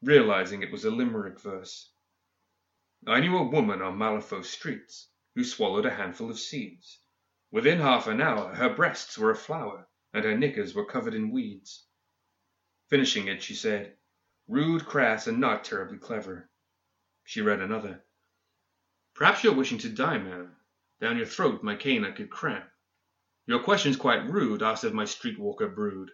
realizing 0.03 0.63
it 0.63 0.73
was 0.73 0.85
a 0.85 0.91
limerick 0.91 1.39
verse. 1.39 1.93
I 3.07 3.21
knew 3.21 3.39
a 3.39 3.49
woman 3.49 3.83
on 3.83 3.97
Malifaux 3.97 4.45
streets 4.45 5.11
who 5.37 5.45
swallowed 5.45 5.87
a 5.87 5.95
handful 5.95 6.29
of 6.29 6.41
seeds. 6.41 7.01
Within 7.53 7.79
half 7.79 8.09
an 8.09 8.21
hour 8.21 8.55
her 8.57 8.75
breasts 8.75 9.17
were 9.17 9.31
aflower 9.31 9.89
and 10.13 10.25
her 10.25 10.37
knickers 10.37 10.75
were 10.75 10.87
covered 10.87 11.15
in 11.15 11.31
weeds. 11.31 11.87
Finishing 12.89 13.29
it, 13.29 13.45
she 13.45 13.55
said, 13.55 13.97
Rude, 14.49 14.87
crass, 14.87 15.29
and 15.29 15.39
not 15.39 15.63
terribly 15.63 15.99
clever. 15.99 16.51
She 17.23 17.43
read 17.43 17.61
another. 17.61 18.05
Perhaps 19.15 19.45
you're 19.45 19.55
wishing 19.55 19.79
to 19.79 19.89
die, 19.89 20.19
ma'am. 20.19 20.57
Down 21.01 21.17
your 21.17 21.27
throat 21.27 21.63
my 21.63 21.77
cane 21.77 22.05
I 22.05 22.11
could 22.11 22.31
cram. 22.31 22.65
Your 23.47 23.61
question's 23.61 23.97
quite 23.97 24.29
rude, 24.29 24.63
ah, 24.63 24.73
asked 24.73 24.85
of 24.85 24.95
my 24.95 25.05
streetwalker 25.05 25.75
brood. 25.75 26.11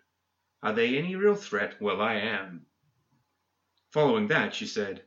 Are 0.63 0.73
they 0.73 0.97
any 0.97 1.17
real 1.17 1.35
threat? 1.35 1.81
Well, 1.81 2.01
I 2.01 2.15
am. 2.15 2.67
Following 3.91 4.29
that, 4.29 4.55
she 4.55 4.67
said, 4.67 5.05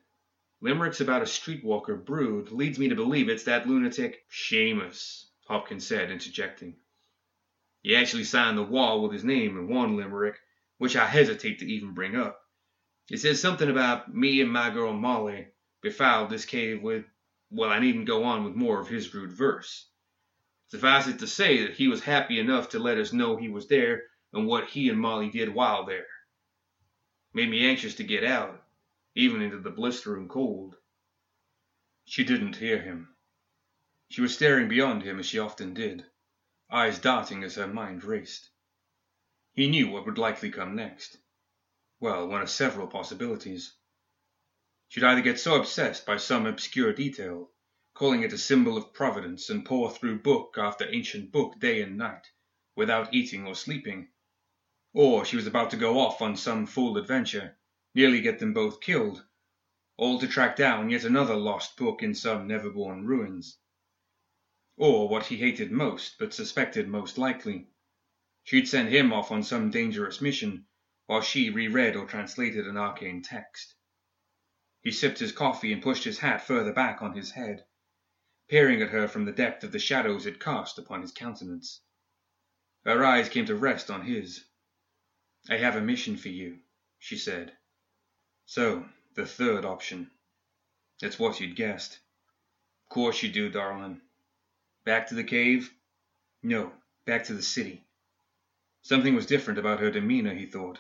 Limericks 0.60 1.02
about 1.02 1.22
a 1.22 1.26
streetwalker 1.26 2.04
brood 2.04 2.52
leads 2.52 2.80
me 2.80 2.90
to 2.90 2.96
believe 2.96 3.30
it's 3.30 3.44
that 3.44 3.68
lunatic 3.68 4.26
Seamus, 4.32 5.28
Hopkins 5.48 5.86
said, 5.86 6.10
interjecting. 6.10 6.78
He 7.82 7.96
actually 7.96 8.24
signed 8.24 8.58
the 8.58 8.64
wall 8.64 9.02
with 9.02 9.14
his 9.14 9.24
name 9.24 9.58
in 9.58 9.68
one 9.68 9.96
limerick, 9.96 10.40
which 10.80 10.96
I 10.96 11.06
hesitate 11.06 11.60
to 11.60 11.66
even 11.66 11.94
bring 11.94 12.16
up. 12.16 12.42
It 13.10 13.20
says 13.20 13.40
something 13.40 13.70
about 13.70 14.14
me 14.14 14.42
and 14.42 14.52
my 14.52 14.70
girl 14.70 14.94
Molly 14.94 15.48
befouled 15.82 16.30
this 16.30 16.46
cave 16.46 16.82
with, 16.82 17.06
well, 17.50 17.70
I 17.70 17.80
needn't 17.80 18.08
go 18.08 18.24
on 18.24 18.44
with 18.44 18.56
more 18.56 18.82
of 18.82 18.90
his 18.90 19.14
rude 19.14 19.32
verse. 19.32 19.90
Suffice 20.68 21.08
it 21.08 21.20
to 21.20 21.28
say 21.28 21.64
that 21.64 21.76
he 21.76 21.88
was 21.88 22.04
happy 22.04 22.40
enough 22.40 22.70
to 22.70 22.80
let 22.80 22.98
us 22.98 23.14
know 23.14 23.38
he 23.38 23.48
was 23.48 23.68
there 23.68 24.04
and 24.34 24.46
what 24.46 24.70
he 24.70 24.90
and 24.90 25.00
Molly 25.00 25.30
did 25.30 25.54
while 25.54 25.86
there. 25.86 26.08
Made 27.34 27.50
me 27.50 27.66
anxious 27.66 27.96
to 27.96 28.04
get 28.04 28.24
out, 28.24 28.66
even 29.16 29.42
into 29.42 29.60
the 29.60 29.70
blistering 29.70 30.28
cold. 30.28 30.76
She 32.04 32.26
didn't 32.26 32.58
hear 32.58 32.82
him. 32.82 33.16
She 34.10 34.22
was 34.22 34.34
staring 34.34 34.68
beyond 34.68 35.04
him 35.04 35.20
as 35.20 35.26
she 35.26 35.40
often 35.40 35.74
did, 35.74 36.06
eyes 36.70 37.00
darting 37.00 37.44
as 37.44 37.56
her 37.56 37.68
mind 37.68 38.04
raced. 38.04 38.50
He 39.54 39.70
knew 39.70 39.90
what 39.90 40.06
would 40.06 40.18
likely 40.18 40.52
come 40.52 40.76
next. 40.76 41.18
Well, 42.00 42.28
one 42.28 42.42
of 42.42 42.50
several 42.50 42.88
possibilities. 42.88 43.77
She'd 44.90 45.04
either 45.04 45.20
get 45.20 45.38
so 45.38 45.60
obsessed 45.60 46.06
by 46.06 46.16
some 46.16 46.46
obscure 46.46 46.94
detail, 46.94 47.52
calling 47.94 48.24
it 48.24 48.32
a 48.32 48.38
symbol 48.38 48.78
of 48.78 48.94
providence, 48.94 49.50
and 49.50 49.66
pore 49.66 49.92
through 49.92 50.20
book 50.20 50.56
after 50.58 50.88
ancient 50.90 51.30
book 51.34 51.60
day 51.60 51.82
and 51.82 51.98
night, 51.98 52.32
without 52.74 53.14
eating 53.14 53.46
or 53.46 53.54
sleeping, 53.54 54.08
or 54.94 55.26
she 55.26 55.36
was 55.36 55.46
about 55.46 55.72
to 55.72 55.76
go 55.76 56.00
off 56.00 56.22
on 56.22 56.38
some 56.38 56.66
fool 56.66 56.98
adventure, 56.98 57.58
nearly 57.94 58.22
get 58.22 58.40
them 58.40 58.54
both 58.54 58.80
killed, 58.80 59.26
all 59.98 60.20
to 60.22 60.28
track 60.28 60.56
down 60.56 60.90
yet 60.90 61.04
another 61.04 61.36
lost 61.36 61.76
book 61.76 62.02
in 62.02 62.16
some 62.16 62.48
never-born 62.48 63.06
ruins. 63.06 63.60
Or 64.78 65.10
what 65.10 65.26
he 65.26 65.36
hated 65.36 65.70
most, 65.70 66.18
but 66.18 66.34
suspected 66.34 66.88
most 66.88 67.18
likely, 67.18 67.68
she'd 68.46 68.70
send 68.70 68.88
him 68.88 69.12
off 69.12 69.32
on 69.32 69.44
some 69.44 69.70
dangerous 69.70 70.22
mission, 70.22 70.66
while 71.08 71.22
she 71.22 71.50
reread 71.50 71.98
or 71.98 72.06
translated 72.06 72.66
an 72.68 72.78
arcane 72.78 73.22
text. 73.22 73.76
He 74.84 74.92
sipped 74.92 75.20
his 75.20 75.32
coffee 75.32 75.74
and 75.74 75.82
pushed 75.82 76.04
his 76.04 76.20
hat 76.20 76.46
further 76.46 76.72
back 76.72 77.02
on 77.02 77.14
his 77.14 77.32
head, 77.32 77.66
peering 78.48 78.82
at 78.82 78.90
her 78.90 79.08
from 79.08 79.26
the 79.26 79.32
depth 79.32 79.64
of 79.64 79.72
the 79.72 79.80
shadows 79.80 80.26
it 80.26 80.40
cast 80.40 80.78
upon 80.78 81.02
his 81.02 81.12
countenance. 81.12 81.82
Her 82.86 83.04
eyes 83.04 83.28
came 83.28 83.46
to 83.48 83.56
rest 83.56 83.90
on 83.92 84.06
his. 84.06 84.46
I 85.50 85.58
have 85.58 85.76
a 85.76 85.82
mission 85.82 86.16
for 86.16 86.30
you, 86.30 86.60
she 87.00 87.18
said. 87.18 87.58
So, 88.46 88.88
the 89.16 89.26
third 89.26 89.66
option. 89.66 90.12
It's 91.02 91.20
what 91.20 91.40
you'd 91.40 91.56
guessed. 91.56 92.00
Of 92.86 92.90
course 92.94 93.22
you 93.24 93.30
do, 93.30 93.50
darling. 93.50 94.02
Back 94.86 95.08
to 95.08 95.16
the 95.16 95.24
cave? 95.24 95.74
No, 96.42 96.72
back 97.06 97.26
to 97.26 97.34
the 97.34 97.42
city. 97.42 97.86
Something 98.84 99.16
was 99.16 99.26
different 99.26 99.60
about 99.60 99.82
her 99.82 99.92
demeanor, 99.92 100.34
he 100.34 100.46
thought. 100.46 100.80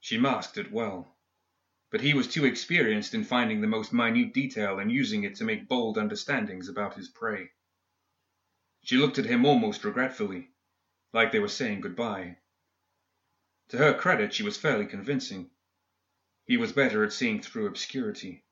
She 0.00 0.18
masked 0.18 0.58
it 0.58 0.72
well. 0.72 1.11
But 1.92 2.00
he 2.00 2.14
was 2.14 2.26
too 2.26 2.46
experienced 2.46 3.12
in 3.12 3.22
finding 3.22 3.60
the 3.60 3.66
most 3.66 3.92
minute 3.92 4.32
detail 4.32 4.78
and 4.78 4.90
using 4.90 5.24
it 5.24 5.34
to 5.36 5.44
make 5.44 5.68
bold 5.68 5.98
understandings 5.98 6.70
about 6.70 6.94
his 6.94 7.10
prey. 7.10 7.50
She 8.82 8.96
looked 8.96 9.18
at 9.18 9.26
him 9.26 9.44
almost 9.44 9.84
regretfully, 9.84 10.52
like 11.12 11.32
they 11.32 11.38
were 11.38 11.48
saying 11.48 11.82
goodbye. 11.82 12.38
To 13.68 13.76
her 13.76 13.92
credit, 13.92 14.32
she 14.32 14.42
was 14.42 14.56
fairly 14.56 14.86
convincing. 14.86 15.50
He 16.46 16.56
was 16.56 16.72
better 16.72 17.04
at 17.04 17.12
seeing 17.12 17.42
through 17.42 17.66
obscurity. 17.66 18.46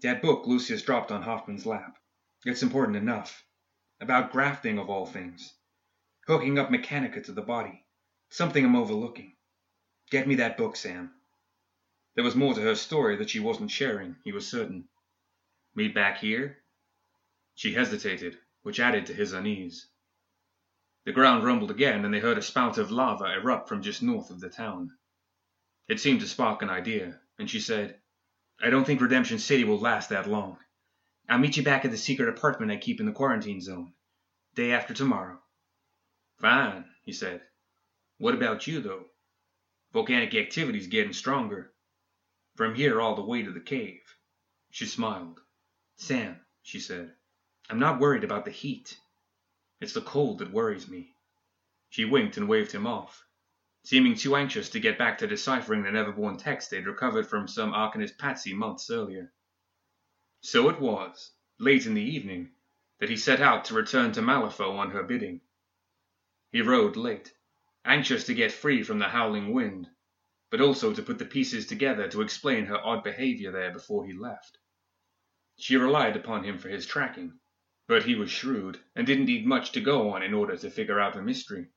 That 0.00 0.20
book 0.20 0.46
Lucius 0.46 0.82
dropped 0.82 1.10
on 1.10 1.22
Hoffman's 1.22 1.64
lap. 1.64 1.98
It's 2.44 2.62
important 2.62 2.98
enough. 2.98 3.46
About 3.98 4.30
grafting, 4.30 4.78
of 4.78 4.90
all 4.90 5.06
things. 5.06 5.54
Hooking 6.26 6.58
up 6.58 6.68
mechanica 6.68 7.24
to 7.24 7.32
the 7.32 7.40
body. 7.42 7.86
Something 8.28 8.66
I'm 8.66 8.76
overlooking. 8.76 9.36
Get 10.10 10.28
me 10.28 10.34
that 10.36 10.58
book, 10.58 10.76
Sam. 10.76 11.14
There 12.14 12.24
was 12.24 12.34
more 12.34 12.54
to 12.54 12.60
her 12.60 12.74
story 12.74 13.16
that 13.16 13.30
she 13.30 13.40
wasn't 13.40 13.70
sharing, 13.70 14.16
he 14.24 14.32
was 14.32 14.48
certain. 14.48 14.88
Meet 15.74 15.94
back 15.94 16.18
here? 16.18 16.64
She 17.54 17.74
hesitated, 17.74 18.38
which 18.62 18.80
added 18.80 19.06
to 19.06 19.14
his 19.14 19.32
unease. 19.32 19.88
The 21.04 21.12
ground 21.12 21.44
rumbled 21.44 21.70
again, 21.70 22.04
and 22.04 22.12
they 22.12 22.20
heard 22.20 22.36
a 22.36 22.42
spout 22.42 22.78
of 22.78 22.90
lava 22.90 23.32
erupt 23.32 23.68
from 23.68 23.82
just 23.82 24.02
north 24.02 24.30
of 24.30 24.40
the 24.40 24.50
town. 24.50 24.96
It 25.88 26.00
seemed 26.00 26.20
to 26.20 26.28
spark 26.28 26.62
an 26.62 26.70
idea, 26.70 27.20
and 27.38 27.48
she 27.48 27.60
said, 27.60 28.00
I 28.60 28.70
don't 28.70 28.84
think 28.84 29.00
Redemption 29.00 29.38
City 29.38 29.64
will 29.64 29.78
last 29.78 30.10
that 30.10 30.28
long. 30.28 30.58
I'll 31.28 31.38
meet 31.38 31.56
you 31.56 31.62
back 31.62 31.84
at 31.84 31.90
the 31.90 31.96
secret 31.96 32.28
apartment 32.28 32.72
I 32.72 32.76
keep 32.76 33.00
in 33.00 33.06
the 33.06 33.12
quarantine 33.12 33.60
zone. 33.60 33.94
Day 34.54 34.72
after 34.72 34.92
tomorrow. 34.92 35.40
Fine, 36.38 36.84
he 37.04 37.12
said. 37.12 37.42
What 38.18 38.34
about 38.34 38.66
you, 38.66 38.80
though? 38.80 39.06
Volcanic 39.92 40.34
activity's 40.34 40.88
getting 40.88 41.12
stronger. 41.12 41.72
From 42.60 42.74
here 42.74 43.00
all 43.00 43.14
the 43.14 43.22
way 43.22 43.42
to 43.42 43.50
the 43.50 43.58
cave. 43.58 44.02
She 44.70 44.84
smiled. 44.84 45.40
Sam, 45.96 46.38
she 46.60 46.78
said, 46.78 47.14
I'm 47.70 47.78
not 47.78 47.98
worried 47.98 48.22
about 48.22 48.44
the 48.44 48.50
heat. 48.50 49.00
It's 49.80 49.94
the 49.94 50.02
cold 50.02 50.40
that 50.40 50.52
worries 50.52 50.86
me. 50.86 51.14
She 51.88 52.04
winked 52.04 52.36
and 52.36 52.46
waved 52.46 52.72
him 52.72 52.86
off, 52.86 53.24
seeming 53.82 54.14
too 54.14 54.36
anxious 54.36 54.68
to 54.68 54.78
get 54.78 54.98
back 54.98 55.16
to 55.16 55.26
deciphering 55.26 55.82
the 55.82 55.88
Neverborn 55.88 56.36
text 56.36 56.68
they'd 56.68 56.84
recovered 56.84 57.26
from 57.26 57.48
some 57.48 57.72
Arcanist 57.72 58.18
patsy 58.18 58.52
months 58.52 58.90
earlier. 58.90 59.32
So 60.42 60.68
it 60.68 60.78
was, 60.78 61.32
late 61.58 61.86
in 61.86 61.94
the 61.94 62.02
evening, 62.02 62.50
that 62.98 63.08
he 63.08 63.16
set 63.16 63.40
out 63.40 63.64
to 63.64 63.74
return 63.74 64.12
to 64.12 64.20
Malifaux 64.20 64.76
on 64.76 64.90
her 64.90 65.02
bidding. 65.02 65.40
He 66.52 66.60
rode 66.60 66.96
late, 66.96 67.32
anxious 67.86 68.24
to 68.24 68.34
get 68.34 68.52
free 68.52 68.82
from 68.82 68.98
the 68.98 69.08
howling 69.08 69.54
wind, 69.54 69.88
but 70.50 70.60
also 70.60 70.92
to 70.92 71.02
put 71.02 71.18
the 71.18 71.24
pieces 71.24 71.66
together 71.66 72.08
to 72.08 72.22
explain 72.22 72.66
her 72.66 72.84
odd 72.84 73.04
behavior 73.04 73.52
there 73.52 73.72
before 73.72 74.04
he 74.04 74.12
left. 74.12 74.58
She 75.56 75.76
relied 75.76 76.16
upon 76.16 76.42
him 76.42 76.58
for 76.58 76.68
his 76.68 76.86
tracking, 76.86 77.38
but 77.86 78.04
he 78.04 78.14
was 78.14 78.30
shrewd 78.30 78.80
and 78.96 79.06
didn't 79.06 79.26
need 79.26 79.46
much 79.46 79.72
to 79.72 79.80
go 79.80 80.10
on 80.10 80.22
in 80.22 80.34
order 80.34 80.56
to 80.56 80.70
figure 80.70 80.98
out 80.98 81.14
the 81.14 81.22
mystery. 81.22 81.68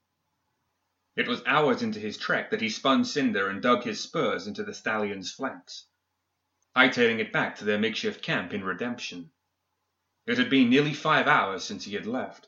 It 1.16 1.28
was 1.28 1.44
hours 1.46 1.84
into 1.84 2.00
his 2.00 2.18
trek 2.18 2.50
that 2.50 2.62
he 2.62 2.70
spun 2.70 3.06
Cinder 3.06 3.48
and 3.48 3.62
dug 3.62 3.84
his 3.84 4.02
spurs 4.02 4.48
into 4.48 4.64
the 4.64 4.74
stallion's 4.74 5.32
flanks, 5.32 5.88
hightailing 6.76 7.20
it 7.20 7.32
back 7.32 7.58
to 7.58 7.66
their 7.66 7.78
makeshift 7.78 8.24
camp 8.24 8.54
in 8.54 8.64
Redemption. 8.64 9.32
It 10.26 10.40
had 10.40 10.50
been 10.50 10.72
nearly 10.72 10.94
five 10.94 11.28
hours 11.28 11.64
since 11.64 11.84
he 11.84 11.94
had 11.94 12.08
left, 12.08 12.48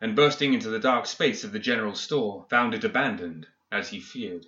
and 0.00 0.16
bursting 0.16 0.54
into 0.54 0.70
the 0.70 0.80
dark 0.80 1.06
space 1.06 1.44
of 1.44 1.52
the 1.52 1.60
general 1.60 1.94
store, 1.94 2.46
found 2.50 2.74
it 2.74 2.82
abandoned, 2.82 3.46
as 3.70 3.90
he 3.90 4.00
feared. 4.00 4.46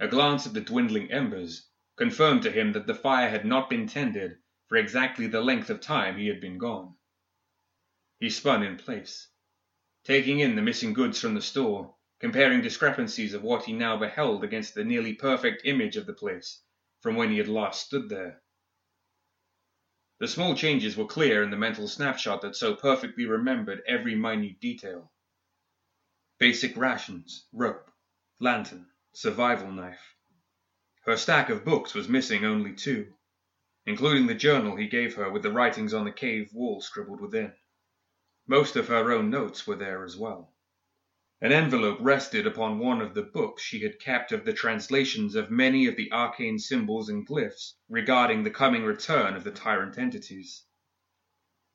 A 0.00 0.08
glance 0.08 0.46
at 0.46 0.54
the 0.54 0.60
dwindling 0.60 1.12
embers 1.12 1.68
confirmed 1.96 2.42
to 2.42 2.50
him 2.50 2.72
that 2.72 2.86
the 2.86 2.94
fire 2.94 3.28
had 3.28 3.44
not 3.44 3.70
been 3.70 3.86
tended 3.86 4.38
for 4.66 4.76
exactly 4.76 5.28
the 5.28 5.40
length 5.40 5.70
of 5.70 5.80
time 5.80 6.18
he 6.18 6.26
had 6.26 6.40
been 6.40 6.58
gone. 6.58 6.96
He 8.18 8.28
spun 8.30 8.62
in 8.64 8.76
place, 8.76 9.28
taking 10.02 10.40
in 10.40 10.56
the 10.56 10.62
missing 10.62 10.94
goods 10.94 11.20
from 11.20 11.34
the 11.34 11.40
store, 11.42 11.94
comparing 12.18 12.60
discrepancies 12.60 13.34
of 13.34 13.42
what 13.42 13.66
he 13.66 13.72
now 13.72 13.96
beheld 13.96 14.42
against 14.42 14.74
the 14.74 14.84
nearly 14.84 15.14
perfect 15.14 15.62
image 15.64 15.96
of 15.96 16.06
the 16.06 16.12
place 16.12 16.62
from 17.00 17.14
when 17.14 17.30
he 17.30 17.38
had 17.38 17.48
last 17.48 17.86
stood 17.86 18.08
there. 18.08 18.42
The 20.18 20.26
small 20.28 20.56
changes 20.56 20.96
were 20.96 21.06
clear 21.06 21.42
in 21.42 21.50
the 21.50 21.56
mental 21.56 21.86
snapshot 21.86 22.40
that 22.42 22.56
so 22.56 22.74
perfectly 22.74 23.26
remembered 23.26 23.82
every 23.86 24.14
minute 24.14 24.58
detail. 24.58 25.12
Basic 26.38 26.76
rations, 26.76 27.46
rope, 27.52 27.90
lantern, 28.40 28.86
survival 29.16 29.70
knife. 29.70 30.16
Her 31.04 31.16
stack 31.16 31.48
of 31.48 31.64
books 31.64 31.94
was 31.94 32.08
missing 32.08 32.44
only 32.44 32.74
two, 32.74 33.14
including 33.86 34.26
the 34.26 34.34
journal 34.34 34.76
he 34.76 34.88
gave 34.88 35.14
her 35.14 35.30
with 35.30 35.42
the 35.42 35.52
writings 35.52 35.94
on 35.94 36.04
the 36.04 36.10
cave 36.10 36.52
wall 36.52 36.80
scribbled 36.80 37.20
within. 37.20 37.54
Most 38.48 38.74
of 38.74 38.88
her 38.88 39.12
own 39.12 39.30
notes 39.30 39.68
were 39.68 39.76
there 39.76 40.02
as 40.04 40.16
well. 40.16 40.52
An 41.40 41.52
envelope 41.52 41.98
rested 42.00 42.44
upon 42.44 42.80
one 42.80 43.00
of 43.00 43.14
the 43.14 43.22
books 43.22 43.62
she 43.62 43.82
had 43.82 44.00
kept 44.00 44.32
of 44.32 44.44
the 44.44 44.52
translations 44.52 45.36
of 45.36 45.50
many 45.50 45.86
of 45.86 45.94
the 45.94 46.10
arcane 46.10 46.58
symbols 46.58 47.08
and 47.08 47.24
glyphs 47.24 47.74
regarding 47.88 48.42
the 48.42 48.50
coming 48.50 48.82
return 48.82 49.34
of 49.34 49.44
the 49.44 49.52
tyrant 49.52 49.96
entities. 49.96 50.64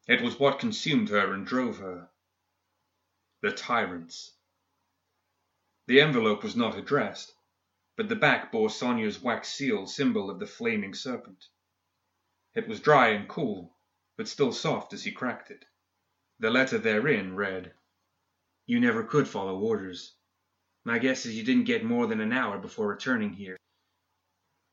It 0.08 0.22
was 0.22 0.40
what 0.40 0.60
consumed 0.60 1.08
her 1.10 1.34
and 1.34 1.46
drove 1.46 1.78
her. 1.78 2.10
The 3.42 3.52
tyrants. 3.52 4.36
The 5.90 6.02
envelope 6.02 6.44
was 6.44 6.56
not 6.56 6.78
addressed, 6.78 7.34
but 7.98 8.10
the 8.10 8.16
back 8.16 8.52
bore 8.52 8.70
Sonia's 8.70 9.24
wax 9.24 9.48
seal 9.48 9.88
symbol 9.88 10.30
of 10.30 10.38
the 10.38 10.46
flaming 10.46 10.94
serpent. 10.94 11.48
It 12.54 12.68
was 12.68 12.80
dry 12.80 13.08
and 13.08 13.28
cool, 13.28 13.76
but 14.16 14.28
still 14.28 14.52
soft 14.52 14.94
as 14.94 15.04
he 15.04 15.12
cracked 15.12 15.50
it. 15.50 15.66
The 16.38 16.52
letter 16.52 16.78
therein 16.78 17.36
read, 17.36 17.74
You 18.68 18.80
never 18.80 19.04
could 19.04 19.28
follow 19.28 19.58
orders. 19.58 20.14
My 20.86 21.00
guess 21.00 21.26
is 21.26 21.36
you 21.36 21.44
didn't 21.44 21.64
get 21.64 21.84
more 21.84 22.06
than 22.06 22.22
an 22.22 22.34
hour 22.34 22.60
before 22.60 22.88
returning 22.88 23.34
here. 23.34 23.58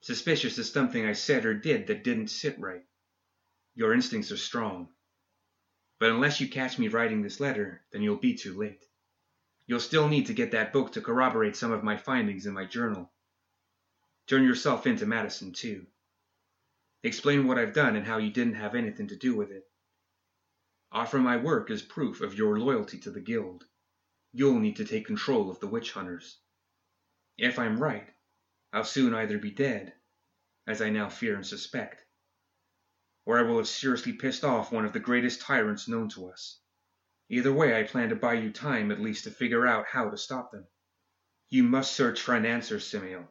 Suspicious 0.02 0.58
of 0.58 0.66
something 0.66 1.06
I 1.06 1.14
said 1.14 1.46
or 1.46 1.54
did 1.54 1.86
that 1.86 2.04
didn't 2.04 2.28
sit 2.28 2.60
right. 2.60 2.84
Your 3.74 3.94
instincts 3.94 4.32
are 4.32 4.36
strong. 4.36 4.92
But 5.98 6.10
unless 6.10 6.42
you 6.42 6.48
catch 6.50 6.78
me 6.78 6.88
writing 6.88 7.22
this 7.22 7.40
letter, 7.40 7.86
then 7.90 8.02
you'll 8.02 8.16
be 8.16 8.34
too 8.34 8.52
late. 8.52 8.85
You'll 9.66 9.80
still 9.80 10.08
need 10.08 10.26
to 10.26 10.34
get 10.34 10.52
that 10.52 10.72
book 10.72 10.92
to 10.92 11.00
corroborate 11.00 11.56
some 11.56 11.72
of 11.72 11.82
my 11.82 11.96
findings 11.96 12.46
in 12.46 12.54
my 12.54 12.64
journal. 12.64 13.12
Turn 14.26 14.44
yourself 14.44 14.86
in 14.86 14.96
to 14.96 15.06
Mattheson, 15.06 15.52
too. 15.52 15.86
Explain 17.02 17.46
what 17.46 17.58
I've 17.58 17.74
done 17.74 17.96
and 17.96 18.06
how 18.06 18.18
you 18.18 18.30
didn't 18.30 18.54
have 18.54 18.74
anything 18.74 19.08
to 19.08 19.16
do 19.16 19.36
with 19.36 19.50
it. 19.50 19.64
Offer 20.92 21.18
my 21.18 21.36
work 21.36 21.70
as 21.70 21.82
proof 21.82 22.20
of 22.20 22.34
your 22.34 22.58
loyalty 22.58 22.98
to 23.00 23.10
the 23.10 23.20
Guild. 23.20 23.64
You'll 24.32 24.60
need 24.60 24.76
to 24.76 24.84
take 24.84 25.06
control 25.06 25.50
of 25.50 25.60
the 25.60 25.66
witch 25.66 25.92
hunters. 25.92 26.38
If 27.36 27.58
I'm 27.58 27.78
right, 27.82 28.08
I'll 28.72 28.84
soon 28.84 29.14
either 29.14 29.38
be 29.38 29.50
dead, 29.50 29.94
as 30.66 30.80
I 30.80 30.90
now 30.90 31.08
fear 31.08 31.34
and 31.34 31.46
suspect, 31.46 32.04
or 33.24 33.38
I 33.38 33.42
will 33.42 33.58
have 33.58 33.68
seriously 33.68 34.12
pissed 34.12 34.44
off 34.44 34.72
one 34.72 34.84
of 34.84 34.92
the 34.92 35.00
greatest 35.00 35.40
tyrants 35.40 35.88
known 35.88 36.08
to 36.10 36.28
us. 36.28 36.60
Either 37.28 37.52
way, 37.52 37.78
I 37.78 37.82
plan 37.82 38.10
to 38.10 38.16
buy 38.16 38.34
you 38.34 38.52
time 38.52 38.92
at 38.92 39.00
least 39.00 39.24
to 39.24 39.30
figure 39.30 39.66
out 39.66 39.86
how 39.86 40.10
to 40.10 40.16
stop 40.16 40.52
them. 40.52 40.66
You 41.48 41.64
must 41.64 41.94
search 41.94 42.20
for 42.20 42.34
an 42.34 42.46
answer, 42.46 42.78
Simeon. 42.78 43.28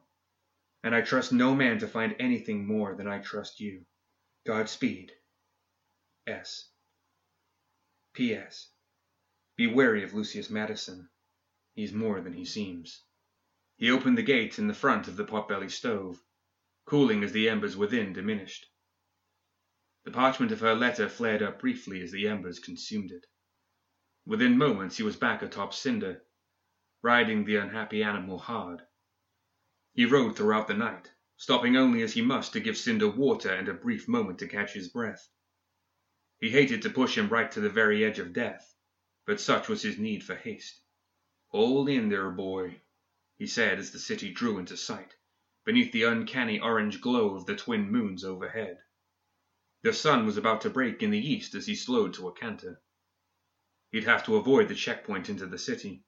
and 0.83 0.93
I 0.93 1.01
trust 1.01 1.31
no 1.31 1.55
man 1.55 1.79
to 1.79 1.87
find 1.87 2.15
anything 2.19 2.67
more 2.67 2.95
than 2.95 3.07
I 3.07 3.19
trust 3.19 3.59
you. 3.59 3.85
Godspeed. 4.45 5.13
S. 6.27 6.69
P.S. 8.13 8.71
Be 9.55 9.67
wary 9.67 10.03
of 10.03 10.13
Lucius 10.13 10.49
Mattheson. 10.49 11.09
He's 11.73 11.91
more 11.91 12.21
than 12.21 12.33
he 12.33 12.45
seems. 12.45 13.03
He 13.77 13.89
opened 13.89 14.17
the 14.17 14.23
gate 14.23 14.59
in 14.59 14.67
the 14.67 14.73
front 14.73 15.07
of 15.07 15.15
the 15.15 15.25
potbelly 15.25 15.71
stove, 15.71 16.21
cooling 16.85 17.23
as 17.23 17.31
the 17.31 17.49
embers 17.49 17.75
within 17.75 18.13
diminished. 18.13 18.67
The 20.03 20.11
parchment 20.11 20.51
of 20.51 20.59
her 20.59 20.75
letter 20.75 21.09
flared 21.09 21.41
up 21.41 21.59
briefly 21.59 22.01
as 22.01 22.11
the 22.11 22.27
embers 22.27 22.59
consumed 22.59 23.11
it. 23.11 23.25
Within 24.27 24.57
moments 24.57 24.97
he 24.97 25.03
was 25.03 25.15
back 25.15 25.43
atop 25.43 25.71
Cinder, 25.71 26.23
riding 27.03 27.45
the 27.45 27.57
unhappy 27.57 28.01
animal 28.01 28.39
hard. 28.39 28.81
He 29.93 30.05
rode 30.07 30.35
throughout 30.35 30.67
the 30.67 30.73
night, 30.73 31.11
stopping 31.37 31.77
only 31.77 32.01
as 32.01 32.13
he 32.13 32.23
must 32.23 32.51
to 32.53 32.59
give 32.59 32.75
Cinder 32.75 33.07
water 33.07 33.53
and 33.53 33.69
a 33.69 33.73
brief 33.75 34.07
moment 34.07 34.39
to 34.39 34.47
catch 34.47 34.73
his 34.73 34.89
breath. 34.89 35.29
He 36.39 36.49
hated 36.49 36.81
to 36.81 36.89
push 36.89 37.15
him 37.15 37.29
right 37.29 37.51
to 37.51 37.59
the 37.59 37.69
very 37.69 38.03
edge 38.03 38.17
of 38.17 38.33
death, 38.33 38.73
but 39.27 39.39
such 39.39 39.69
was 39.69 39.83
his 39.83 39.99
need 39.99 40.23
for 40.23 40.33
haste. 40.33 40.81
Hold 41.49 41.87
in 41.87 42.09
there, 42.09 42.31
boy, 42.31 42.81
he 43.37 43.45
said 43.45 43.77
as 43.77 43.91
the 43.91 43.99
city 43.99 44.33
drew 44.33 44.57
into 44.57 44.75
sight, 44.75 45.15
beneath 45.65 45.91
the 45.91 46.01
uncanny 46.01 46.59
orange 46.59 46.99
glow 46.99 47.35
of 47.35 47.45
the 47.45 47.55
twin 47.55 47.91
moons 47.91 48.23
overhead. 48.23 48.79
The 49.83 49.93
sun 49.93 50.25
was 50.25 50.35
about 50.35 50.61
to 50.61 50.71
break 50.71 51.03
in 51.03 51.11
the 51.11 51.19
east 51.19 51.53
as 51.53 51.67
he 51.67 51.75
slowed 51.75 52.15
to 52.15 52.27
a 52.27 52.33
canter. 52.33 52.81
He'd 53.95 54.03
have 54.03 54.25
to 54.25 54.35
avoid 54.35 54.67
the 54.67 54.75
checkpoint 54.75 55.29
into 55.29 55.45
the 55.45 55.57
city. 55.57 56.03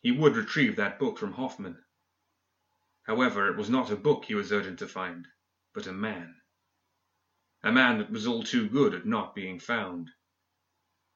He 0.00 0.12
would 0.12 0.36
retrieve 0.36 0.76
that 0.76 1.00
book 1.00 1.18
from 1.18 1.32
Hoffman, 1.32 1.84
However, 3.02 3.48
it 3.50 3.56
was 3.56 3.68
not 3.68 3.90
a 3.90 3.96
book 3.96 4.26
he 4.26 4.36
was 4.36 4.52
urgent 4.52 4.78
to 4.78 4.86
find, 4.86 5.26
but 5.74 5.88
a 5.88 5.92
man. 5.92 6.40
A 7.64 7.72
man 7.72 7.98
that 7.98 8.12
was 8.12 8.28
all 8.28 8.44
too 8.44 8.68
good 8.68 8.94
at 8.94 9.06
not 9.06 9.34
being 9.34 9.58
found. 9.58 10.12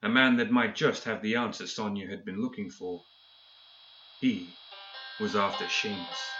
A 0.02 0.08
man 0.08 0.38
that 0.38 0.50
might 0.50 0.74
just 0.74 1.04
have 1.04 1.22
the 1.22 1.36
answer 1.36 1.68
Sonia 1.68 2.08
had 2.08 2.24
been 2.24 2.42
looking 2.42 2.70
for. 2.70 3.04
He 4.20 4.48
was 5.20 5.36
after 5.36 5.66
Seamus. 5.66 6.37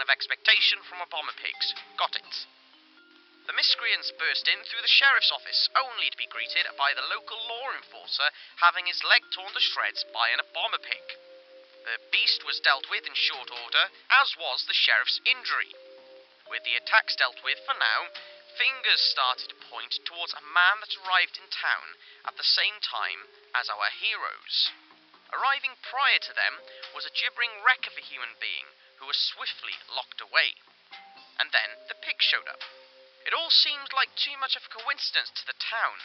Of 0.00 0.10
expectation 0.10 0.82
from 0.88 1.02
a 1.02 1.10
bomber 1.10 1.34
pigs. 1.36 1.74
Got 1.98 2.16
it. 2.16 2.34
The 3.46 3.52
miscreants 3.52 4.10
burst 4.16 4.48
in 4.48 4.64
through 4.64 4.80
the 4.80 4.88
sheriff's 4.88 5.30
office, 5.30 5.68
only 5.76 6.08
to 6.08 6.16
be 6.16 6.26
greeted 6.26 6.64
by 6.78 6.94
the 6.94 7.04
local 7.12 7.36
law 7.44 7.70
enforcer 7.76 8.30
having 8.56 8.86
his 8.86 9.04
leg 9.04 9.20
torn 9.30 9.52
to 9.52 9.60
shreds 9.60 10.04
by 10.14 10.30
an 10.30 10.40
bomber 10.54 10.80
pig. 10.80 11.04
The 11.84 12.00
beast 12.10 12.44
was 12.44 12.64
dealt 12.64 12.88
with 12.88 13.06
in 13.06 13.12
short 13.12 13.50
order, 13.52 13.90
as 14.08 14.36
was 14.40 14.64
the 14.64 14.72
sheriff's 14.72 15.20
injury. 15.26 15.74
With 16.48 16.64
the 16.64 16.76
attacks 16.76 17.16
dealt 17.16 17.44
with 17.44 17.60
for 17.66 17.74
now, 17.76 18.08
fingers 18.56 19.00
started 19.00 19.50
to 19.50 19.64
point 19.68 20.00
towards 20.08 20.32
a 20.32 20.40
man 20.40 20.80
that 20.80 20.96
arrived 21.04 21.36
in 21.36 21.48
town 21.50 21.96
at 22.24 22.36
the 22.38 22.46
same 22.46 22.80
time 22.80 23.28
as 23.54 23.68
our 23.68 23.90
heroes. 24.00 24.70
Arriving 25.32 25.76
prior 25.82 26.18
to 26.20 26.32
them 26.32 26.62
was 26.94 27.04
a 27.04 27.12
gibbering 27.12 27.60
wreck 27.60 27.86
of 27.86 27.98
a 27.98 28.00
human 28.00 28.32
being 28.40 28.72
who 29.04 29.12
was 29.12 29.20
swiftly 29.36 29.76
locked 29.92 30.24
away. 30.24 30.56
And 31.36 31.52
then 31.52 31.76
the 31.92 32.00
pig 32.00 32.24
showed 32.24 32.48
up. 32.48 32.64
It 33.28 33.36
all 33.36 33.52
seemed 33.52 33.92
like 33.92 34.16
too 34.16 34.32
much 34.40 34.56
of 34.56 34.64
a 34.64 34.72
coincidence 34.72 35.28
to 35.36 35.44
the 35.44 35.60
town 35.60 36.00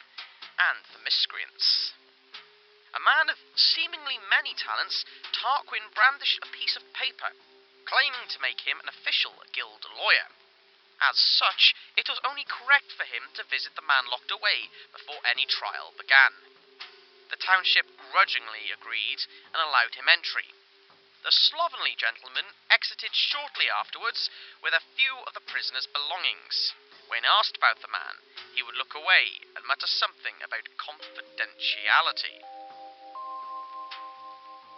and 0.59 0.83
the 0.91 0.99
miscreants. 0.99 1.95
A 2.91 2.99
man 2.99 3.31
of 3.31 3.39
seemingly 3.55 4.19
many 4.27 4.51
talents, 4.51 5.07
Tarquin 5.31 5.95
brandished 5.95 6.43
a 6.43 6.51
piece 6.51 6.75
of 6.75 6.83
paper, 6.91 7.31
claiming 7.87 8.27
to 8.35 8.43
make 8.43 8.67
him 8.67 8.83
an 8.83 8.91
official 8.91 9.31
guild 9.55 9.87
lawyer. 9.95 10.27
As 10.99 11.15
such, 11.15 11.71
it 11.95 12.11
was 12.11 12.19
only 12.27 12.43
correct 12.43 12.91
for 12.91 13.07
him 13.07 13.31
to 13.39 13.47
visit 13.47 13.79
the 13.79 13.87
man 13.87 14.11
locked 14.11 14.35
away 14.35 14.67
before 14.91 15.23
any 15.23 15.47
trial 15.47 15.95
began. 15.95 16.35
The 17.31 17.39
township 17.39 17.87
grudgingly 18.11 18.75
agreed 18.75 19.23
and 19.55 19.63
allowed 19.63 19.95
him 19.95 20.11
entry. 20.11 20.51
The 21.23 21.31
slovenly 21.31 21.95
gentleman 21.95 22.55
exited 22.69 23.13
shortly 23.13 23.69
afterwards 23.69 24.29
with 24.63 24.73
a 24.73 24.85
few 24.95 25.19
of 25.27 25.33
the 25.33 25.41
prisoner's 25.41 25.87
belongings. 25.87 26.73
When 27.07 27.25
asked 27.25 27.57
about 27.57 27.81
the 27.81 27.91
man, 27.91 28.23
he 28.55 28.63
would 28.63 28.75
look 28.75 28.95
away 28.95 29.41
and 29.55 29.65
mutter 29.65 29.87
something 29.87 30.41
about 30.41 30.69
confidentiality. 30.77 32.39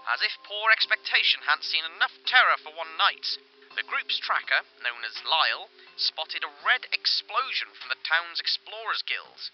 As 0.09 0.21
if 0.21 0.41
poor 0.43 0.71
expectation 0.71 1.41
hadn't 1.45 1.63
seen 1.63 1.85
enough 1.85 2.17
terror 2.25 2.57
for 2.57 2.73
one 2.73 2.97
night, 2.97 3.37
the 3.75 3.83
group's 3.83 4.17
tracker, 4.17 4.65
known 4.81 5.05
as 5.05 5.23
Lyle, 5.23 5.69
spotted 5.95 6.43
a 6.43 6.49
red 6.65 6.87
explosion 6.91 7.69
from 7.77 7.89
the 7.89 8.01
town's 8.03 8.39
Explorers 8.39 9.03
Guild. 9.03 9.51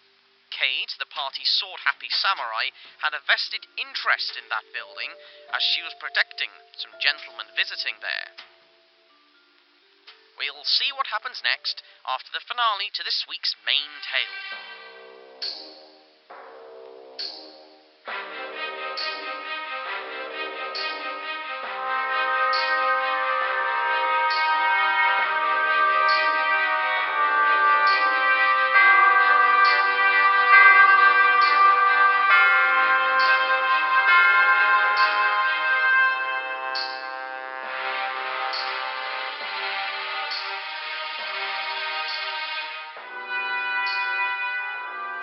Kate, 0.49 0.95
the 0.99 1.09
party's 1.09 1.49
sword 1.49 1.81
happy 1.83 2.09
samurai, 2.09 2.71
had 3.03 3.13
a 3.13 3.23
vested 3.27 3.67
interest 3.77 4.37
in 4.37 4.47
that 4.49 4.65
building 4.73 5.11
as 5.53 5.61
she 5.61 5.83
was 5.83 5.93
protecting 5.99 6.49
some 6.77 6.93
gentlemen 6.99 7.47
visiting 7.55 7.95
there. 7.99 8.31
We'll 10.37 10.63
see 10.63 10.93
what 10.93 11.07
happens 11.07 11.41
next 11.43 11.81
after 12.05 12.29
the 12.31 12.45
finale 12.45 12.93
to 12.93 13.03
this 13.03 13.25
week's 13.27 13.55
main 13.65 13.89
tale. 14.05 14.86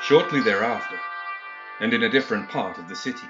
Shortly 0.07 0.41
thereafter, 0.41 1.01
and 1.81 1.95
in 1.95 2.03
a 2.03 2.11
different 2.11 2.51
part 2.51 2.77
of 2.77 2.91
the 2.91 2.95
city, 2.95 3.27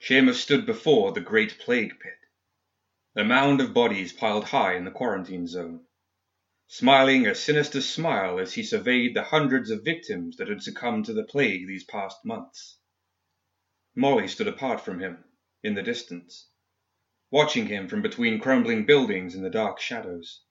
Seamus 0.00 0.42
stood 0.42 0.66
before 0.66 1.12
the 1.12 1.20
great 1.20 1.60
plague 1.60 1.92
pit, 2.00 2.18
a 3.14 3.22
mound 3.22 3.60
of 3.60 3.72
bodies 3.72 4.12
piled 4.12 4.46
high 4.46 4.74
in 4.74 4.84
the 4.84 4.90
quarantine 4.90 5.46
zone, 5.46 5.86
smiling 6.66 7.28
a 7.28 7.36
sinister 7.36 7.80
smile 7.80 8.40
as 8.40 8.54
he 8.54 8.64
surveyed 8.64 9.14
the 9.14 9.22
hundreds 9.22 9.70
of 9.70 9.84
victims 9.84 10.38
that 10.38 10.48
had 10.48 10.60
succumbed 10.60 11.04
to 11.04 11.12
the 11.12 11.22
plague 11.22 11.68
these 11.68 11.84
past 11.84 12.16
months. 12.24 12.80
Molly 13.94 14.26
stood 14.26 14.48
apart 14.48 14.80
from 14.80 14.98
him, 14.98 15.22
in 15.62 15.74
the 15.74 15.82
distance, 15.84 16.48
watching 17.30 17.66
him 17.66 17.86
from 17.86 18.02
between 18.02 18.40
crumbling 18.40 18.86
buildings 18.86 19.36
in 19.36 19.42
the 19.44 19.50
dark 19.50 19.78
shadows. 19.78 20.42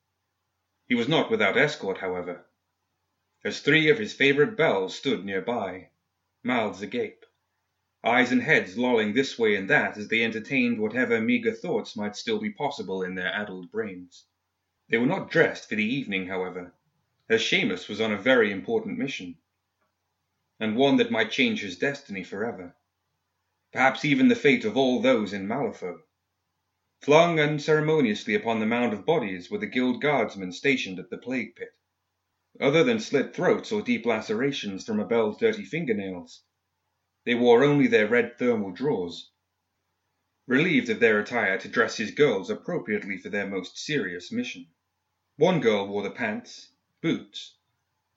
He 0.87 0.95
was 0.95 1.09
not 1.09 1.29
without 1.29 1.57
escort, 1.57 1.97
however, 1.97 2.45
as 3.45 3.59
three 3.59 3.89
of 3.89 3.99
his 3.99 4.13
favorite 4.13 4.55
belles 4.55 4.95
stood 4.95 5.25
nearby, 5.25 5.89
mouths 6.43 6.81
agape, 6.81 7.25
eyes 8.01 8.31
and 8.31 8.41
heads 8.41 8.77
lolling 8.77 9.13
this 9.13 9.37
way 9.37 9.55
and 9.55 9.69
that 9.69 9.97
as 9.97 10.07
they 10.07 10.23
entertained 10.23 10.79
whatever 10.79 11.19
meager 11.19 11.51
thoughts 11.51 11.95
might 11.97 12.15
still 12.15 12.39
be 12.39 12.49
possible 12.49 13.03
in 13.03 13.15
their 13.15 13.33
addled 13.33 13.69
brains. 13.69 14.25
They 14.89 14.97
were 14.97 15.05
not 15.05 15.29
dressed 15.29 15.67
for 15.67 15.75
the 15.75 15.83
evening, 15.83 16.27
however, 16.27 16.73
as 17.27 17.41
Seamus 17.41 17.89
was 17.89 17.99
on 17.99 18.13
a 18.13 18.17
very 18.17 18.49
important 18.49 18.97
mission, 18.97 19.37
and 20.57 20.77
one 20.77 20.95
that 20.97 21.11
might 21.11 21.31
change 21.31 21.61
his 21.61 21.77
destiny 21.77 22.23
forever, 22.23 22.73
perhaps 23.73 24.05
even 24.05 24.29
the 24.29 24.35
fate 24.35 24.63
of 24.63 24.77
all 24.77 25.01
those 25.01 25.33
in 25.33 25.47
Malifaux. 25.47 26.01
Flung 27.01 27.41
unceremoniously 27.41 28.35
upon 28.35 28.61
the 28.61 28.65
mound 28.65 28.93
of 28.93 29.05
bodies 29.05 29.51
were 29.51 29.57
the 29.57 29.67
guild 29.67 30.01
guardsmen 30.01 30.53
stationed 30.53 30.97
at 30.97 31.09
the 31.09 31.17
plague 31.17 31.57
pit. 31.57 31.73
Other 32.59 32.83
than 32.83 32.99
slit 32.99 33.35
throats 33.35 33.71
or 33.71 33.81
deep 33.81 34.05
lacerations 34.05 34.85
from 34.85 34.99
a 34.99 35.07
dirty 35.39 35.65
fingernails, 35.65 36.43
they 37.25 37.33
wore 37.33 37.63
only 37.63 37.87
their 37.87 38.07
red 38.07 38.37
thermal 38.37 38.69
drawers, 38.69 39.31
relieved 40.45 40.87
of 40.89 40.99
their 40.99 41.19
attire 41.19 41.57
to 41.57 41.67
dress 41.67 41.97
his 41.97 42.11
girls 42.11 42.51
appropriately 42.51 43.17
for 43.17 43.29
their 43.29 43.47
most 43.47 43.79
serious 43.79 44.31
mission. 44.31 44.67
One 45.35 45.61
girl 45.61 45.87
wore 45.87 46.03
the 46.03 46.11
pants, 46.11 46.69
boots, 47.01 47.57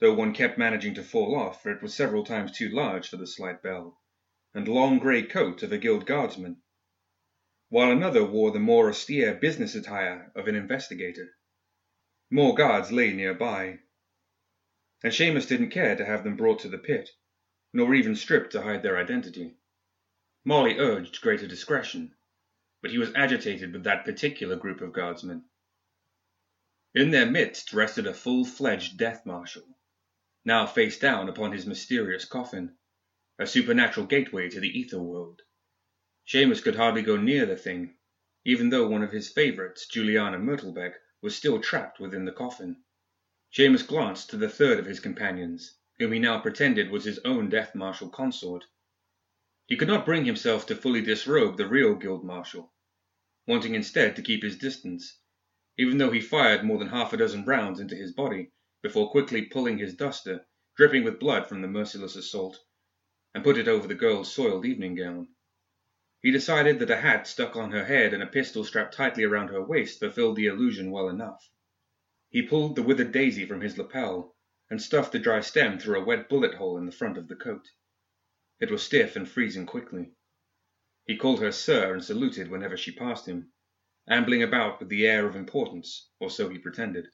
though 0.00 0.12
one 0.12 0.34
kept 0.34 0.58
managing 0.58 0.92
to 0.96 1.02
fall 1.02 1.34
off, 1.34 1.62
for 1.62 1.72
it 1.72 1.80
was 1.80 1.94
several 1.94 2.22
times 2.22 2.52
too 2.52 2.68
large 2.68 3.08
for 3.08 3.16
the 3.16 3.26
slight 3.26 3.62
belle, 3.62 3.98
and 4.52 4.68
long 4.68 4.98
grey 4.98 5.22
coat 5.22 5.62
of 5.62 5.72
a 5.72 5.78
guild 5.78 6.04
guardsman, 6.04 6.60
while 7.70 7.90
another 7.90 8.22
wore 8.22 8.50
the 8.50 8.60
more 8.60 8.90
austere 8.90 9.32
business 9.32 9.74
attire 9.74 10.30
of 10.34 10.46
an 10.46 10.54
investigator. 10.54 11.34
More 12.30 12.54
guards 12.54 12.92
lay 12.92 13.14
nearby, 13.14 13.78
and 15.06 15.14
Seamus 15.14 15.46
didn't 15.46 15.70
care 15.70 15.94
to 15.94 16.04
have 16.04 16.24
them 16.24 16.34
brought 16.34 16.58
to 16.58 16.68
the 16.68 16.78
pit, 16.78 17.10
nor 17.72 17.94
even 17.94 18.16
stripped 18.16 18.50
to 18.50 18.60
hide 18.60 18.82
their 18.82 18.98
identity. 18.98 19.54
Molly 20.44 20.80
urged 20.80 21.20
greater 21.20 21.46
discretion, 21.46 22.12
but 22.82 22.90
he 22.90 22.98
was 22.98 23.14
agitated 23.14 23.72
with 23.72 23.84
that 23.84 24.04
particular 24.04 24.56
group 24.56 24.80
of 24.80 24.92
guardsmen. 24.92 25.44
In 26.92 27.12
their 27.12 27.24
midst 27.24 27.72
rested 27.72 28.08
a 28.08 28.12
full-fledged 28.12 28.96
death 28.96 29.24
marshal, 29.24 29.78
now 30.44 30.66
face 30.66 30.98
down 30.98 31.28
upon 31.28 31.52
his 31.52 31.66
mysterious 31.66 32.24
coffin, 32.24 32.76
a 33.38 33.46
supernatural 33.46 34.06
gateway 34.06 34.50
to 34.50 34.58
the 34.58 34.76
ether 34.76 35.00
world. 35.00 35.40
Seamus 36.26 36.60
could 36.60 36.74
hardly 36.74 37.02
go 37.02 37.16
near 37.16 37.46
the 37.46 37.54
thing, 37.54 37.96
even 38.44 38.70
though 38.70 38.88
one 38.88 39.04
of 39.04 39.12
his 39.12 39.32
favourites, 39.32 39.86
Juliana 39.86 40.40
Myrtlebeck, 40.40 40.94
was 41.22 41.36
still 41.36 41.60
trapped 41.60 42.00
within 42.00 42.24
the 42.24 42.32
coffin. 42.32 42.82
Seamus 43.58 43.86
glanced 43.86 44.28
to 44.28 44.36
the 44.36 44.50
third 44.50 44.78
of 44.78 44.84
his 44.84 45.00
companions, 45.00 45.78
whom 45.98 46.12
he 46.12 46.18
now 46.18 46.38
pretended 46.38 46.90
was 46.90 47.04
his 47.04 47.18
own 47.20 47.48
death 47.48 47.74
marshal 47.74 48.10
consort. 48.10 48.66
He 49.64 49.78
could 49.78 49.88
not 49.88 50.04
bring 50.04 50.26
himself 50.26 50.66
to 50.66 50.76
fully 50.76 51.00
disrobe 51.00 51.56
the 51.56 51.66
real 51.66 51.94
guild 51.94 52.22
marshal, 52.22 52.74
wanting 53.46 53.74
instead 53.74 54.14
to 54.16 54.22
keep 54.22 54.42
his 54.42 54.58
distance, 54.58 55.20
even 55.78 55.96
though 55.96 56.10
he 56.10 56.20
fired 56.20 56.64
more 56.64 56.76
than 56.78 56.88
half 56.88 57.14
a 57.14 57.16
dozen 57.16 57.46
rounds 57.46 57.80
into 57.80 57.94
his 57.96 58.12
body 58.12 58.52
before 58.82 59.10
quickly 59.10 59.40
pulling 59.46 59.78
his 59.78 59.94
duster, 59.94 60.46
dripping 60.76 61.02
with 61.02 61.18
blood 61.18 61.48
from 61.48 61.62
the 61.62 61.66
merciless 61.68 62.14
assault, 62.14 62.58
and 63.32 63.42
put 63.42 63.56
it 63.56 63.68
over 63.68 63.88
the 63.88 63.94
girl's 63.94 64.30
soiled 64.30 64.66
evening 64.66 64.94
gown. 64.96 65.28
He 66.20 66.30
decided 66.30 66.78
that 66.80 66.90
a 66.90 66.96
hat 67.00 67.26
stuck 67.26 67.56
on 67.56 67.70
her 67.70 67.86
head 67.86 68.12
and 68.12 68.22
a 68.22 68.26
pistol 68.26 68.64
strapped 68.64 68.92
tightly 68.92 69.24
around 69.24 69.48
her 69.48 69.64
waist 69.64 69.98
fulfilled 69.98 70.36
the 70.36 70.44
illusion 70.44 70.90
well 70.90 71.08
enough. 71.08 71.48
He 72.28 72.42
pulled 72.42 72.74
the 72.74 72.82
withered 72.82 73.12
daisy 73.12 73.46
from 73.46 73.60
his 73.60 73.78
lapel 73.78 74.34
and 74.68 74.82
stuffed 74.82 75.12
the 75.12 75.18
dry 75.20 75.40
stem 75.42 75.78
through 75.78 76.00
a 76.00 76.04
wet 76.04 76.28
bullet 76.28 76.54
hole 76.54 76.76
in 76.76 76.84
the 76.84 76.90
front 76.90 77.16
of 77.16 77.28
the 77.28 77.36
coat. 77.36 77.68
It 78.58 78.68
was 78.68 78.82
stiff 78.82 79.14
and 79.14 79.28
freezing 79.28 79.64
quickly. 79.64 80.10
He 81.04 81.16
called 81.16 81.38
her 81.38 81.52
sir 81.52 81.92
and 81.94 82.02
saluted 82.02 82.48
whenever 82.50 82.76
she 82.76 82.90
passed 82.90 83.26
him, 83.28 83.52
ambling 84.08 84.42
about 84.42 84.80
with 84.80 84.88
the 84.88 85.06
air 85.06 85.24
of 85.28 85.36
importance, 85.36 86.10
or 86.18 86.28
so 86.28 86.48
he 86.48 86.58
pretended. 86.58 87.06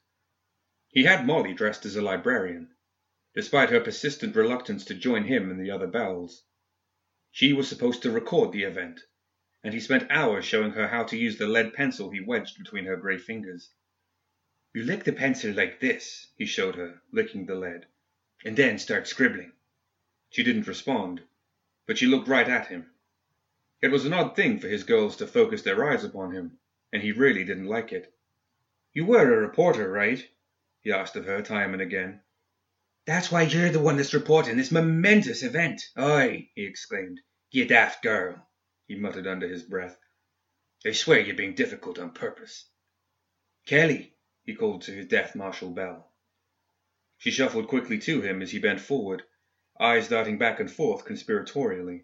He 0.89 1.03
had 1.05 1.27
Molly 1.27 1.53
dressed 1.53 1.85
as 1.85 1.95
a 1.95 2.01
librarian, 2.01 2.75
despite 3.35 3.69
her 3.69 3.81
persistent 3.81 4.35
reluctance 4.35 4.83
to 4.87 4.95
join 4.95 5.25
him 5.25 5.51
and 5.51 5.61
the 5.61 5.71
other 5.73 5.89
belles. 5.89 6.43
She 7.31 7.53
was 7.53 7.69
supposed 7.69 8.01
to 8.05 8.11
record 8.11 8.53
the 8.53 8.63
event, 8.63 8.99
and 9.63 9.75
he 9.75 9.81
spent 9.81 10.11
hours 10.11 10.47
showing 10.47 10.71
her 10.73 10.89
how 10.89 11.05
to 11.05 11.19
use 11.19 11.37
the 11.37 11.49
lead 11.49 11.75
pencil 11.75 12.09
he 12.11 12.21
wedged 12.23 12.57
between 12.57 12.87
her 12.87 12.97
grey 12.97 13.19
fingers. 13.19 13.75
You 14.75 14.85
lick 14.85 15.05
the 15.05 15.13
pencil 15.13 15.53
like 15.53 15.81
this, 15.81 16.29
he 16.37 16.47
showed 16.47 16.77
her, 16.77 17.03
licking 17.13 17.45
the 17.45 17.55
lead, 17.55 17.87
and 18.43 18.57
then 18.57 18.79
start 18.79 19.07
scribbling. 19.07 19.53
She 20.31 20.43
didn't 20.43 20.67
respond, 20.67 21.23
but 21.85 21.99
she 21.99 22.07
looked 22.07 22.27
right 22.27 22.49
at 22.49 22.69
him. 22.69 22.91
It 23.83 23.91
was 23.91 24.07
an 24.07 24.15
odd 24.15 24.35
thing 24.35 24.61
for 24.61 24.69
his 24.69 24.85
girls 24.85 25.17
to 25.17 25.27
focus 25.27 25.61
their 25.61 25.85
eyes 25.85 26.05
upon 26.05 26.33
him, 26.33 26.59
and 26.91 27.03
he 27.03 27.13
really 27.13 27.45
didn't 27.45 27.67
like 27.67 27.93
it. 27.93 28.15
You 28.95 29.05
were 29.05 29.31
a 29.31 29.41
reporter, 29.41 29.91
right? 29.91 30.27
he 30.81 30.91
asked 30.91 31.17
of 31.17 31.27
her 31.27 31.43
time 31.43 31.75
and 31.75 31.83
again. 31.83 32.23
That's 33.05 33.31
why 33.31 33.43
you're 33.43 33.71
the 33.71 33.79
one 33.79 33.99
that's 33.99 34.15
reporting 34.15 34.57
this 34.57 34.73
momentous 34.73 35.43
event. 35.43 35.83
Aye, 35.97 36.49
he 36.55 36.65
exclaimed. 36.65 37.21
You 37.51 37.67
daft 37.67 38.03
girl, 38.03 38.49
he 38.87 38.95
muttered 38.95 39.27
under 39.27 39.49
his 39.49 39.65
breath. 39.65 39.99
I 40.87 40.93
swear 40.93 41.21
you're 41.21 41.37
being 41.37 41.55
difficult 41.55 41.99
on 41.99 42.13
purpose. 42.13 42.71
Kelly, 43.67 44.12
he 44.45 44.57
called 44.57 44.83
to 44.83 44.91
his 44.91 45.07
death 45.07 45.37
marshal 45.37 45.71
Belle. 45.71 46.13
She 47.17 47.31
shuffled 47.31 47.69
quickly 47.69 48.01
to 48.01 48.23
him 48.23 48.43
as 48.43 48.51
he 48.51 48.59
bent 48.59 48.81
forward, 48.81 49.23
eyes 49.79 50.09
darting 50.09 50.37
back 50.37 50.59
and 50.59 50.69
forth 50.69 51.05
conspiratorially. 51.05 52.03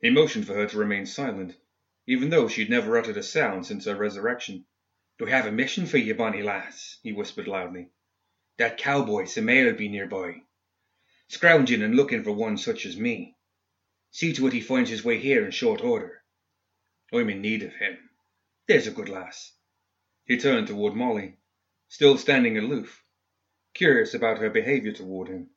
He 0.00 0.10
motioned 0.10 0.48
for 0.48 0.54
her 0.54 0.66
to 0.66 0.76
remain 0.76 1.06
silent, 1.06 1.56
even 2.04 2.30
though 2.30 2.48
she 2.48 2.62
had 2.62 2.70
never 2.70 2.98
uttered 2.98 3.16
a 3.16 3.22
sound 3.22 3.64
since 3.64 3.84
her 3.84 3.94
resurrection. 3.94 4.66
Do 5.18 5.26
I 5.28 5.30
have 5.30 5.46
a 5.46 5.52
mission 5.52 5.86
for 5.86 5.98
you, 5.98 6.16
bonny 6.16 6.42
lass? 6.42 6.98
he 7.04 7.12
whispered 7.12 7.46
loudly. 7.46 7.90
That 8.56 8.76
cowboy 8.76 9.26
Samael 9.26 9.74
be 9.74 9.88
nearby, 9.88 10.42
scrounging 11.28 11.82
and 11.82 11.94
looking 11.94 12.24
for 12.24 12.32
one 12.32 12.58
such 12.58 12.84
as 12.86 12.96
me. 12.96 13.36
See 14.10 14.32
to 14.32 14.48
it 14.48 14.52
he 14.52 14.60
finds 14.60 14.90
his 14.90 15.04
way 15.04 15.18
here 15.18 15.44
in 15.44 15.52
short 15.52 15.80
order. 15.80 16.24
I'm 17.12 17.30
in 17.30 17.40
need 17.40 17.62
of 17.62 17.76
him. 17.76 18.10
There's 18.66 18.88
a 18.88 18.90
good 18.90 19.08
lass. 19.08 19.52
He 20.24 20.36
turned 20.36 20.66
toward 20.66 20.94
Molly 20.94 21.36
still 21.92 22.16
standing 22.16 22.56
aloof, 22.56 23.04
curious 23.74 24.14
about 24.14 24.38
her 24.38 24.48
behavior 24.48 24.92
toward 24.92 25.28
him. 25.28 25.50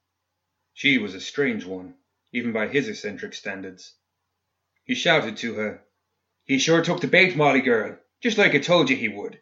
She 0.74 0.98
was 0.98 1.16
a 1.16 1.22
strange 1.22 1.64
one, 1.64 1.96
even 2.34 2.52
by 2.52 2.68
his 2.68 2.90
eccentric 2.90 3.34
standards. 3.34 3.96
He 4.84 4.96
shouted 4.96 5.38
to 5.38 5.54
her, 5.54 5.86
He 6.44 6.60
sure 6.60 6.84
took 6.84 7.00
the 7.00 7.08
bait, 7.08 7.38
Molly 7.38 7.62
girl, 7.62 7.98
just 8.22 8.38
like 8.38 8.54
I 8.54 8.60
told 8.60 8.90
you 8.90 8.98
he 8.98 9.08
would. 9.08 9.40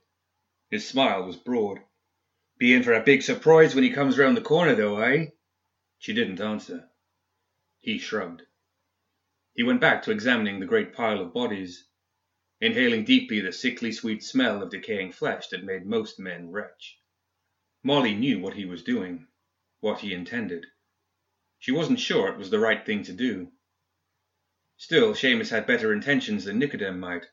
His 0.69 0.87
smile 0.87 1.23
was 1.23 1.35
broad. 1.35 1.79
Be 2.59 2.75
in 2.75 2.83
for 2.83 2.93
a 2.93 3.03
big 3.03 3.23
surprise 3.23 3.73
when 3.73 3.83
he 3.83 3.89
comes 3.89 4.19
round 4.19 4.37
the 4.37 4.41
corner, 4.41 4.75
though, 4.75 4.99
eh? 4.99 5.29
She 5.97 6.13
didn't 6.13 6.41
answer. 6.41 6.91
He 7.79 7.97
shrugged. 7.97 8.43
He 9.55 9.63
went 9.63 9.81
back 9.81 10.03
to 10.03 10.11
examining 10.11 10.59
the 10.59 10.67
great 10.67 10.93
pile 10.93 11.21
of 11.21 11.33
bodies, 11.33 11.87
inhaling 12.63 13.03
deeply 13.03 13.41
the 13.41 13.51
sickly 13.51 13.91
sweet 13.91 14.23
smell 14.23 14.63
of 14.63 14.69
decaying 14.69 15.11
flesh 15.11 15.49
that 15.49 15.65
made 15.65 15.85
most 15.85 16.17
men 16.17 16.49
retch. 16.49 16.97
Molly 17.83 18.15
knew 18.15 18.39
what 18.39 18.53
he 18.53 18.63
was 18.63 18.81
doing, 18.83 19.27
what 19.81 19.99
he 19.99 20.13
intended. 20.13 20.65
She 21.59 21.73
wasn't 21.73 21.99
sure 21.99 22.29
it 22.29 22.37
was 22.37 22.49
the 22.49 22.59
right 22.59 22.85
thing 22.85 23.03
to 23.03 23.11
do. 23.11 23.51
Still, 24.77 25.13
Seamus 25.13 25.49
had 25.49 25.67
better 25.67 25.91
intentions 25.91 26.45
than 26.45 26.57
Nicodem 26.57 26.99
might, 26.99 27.25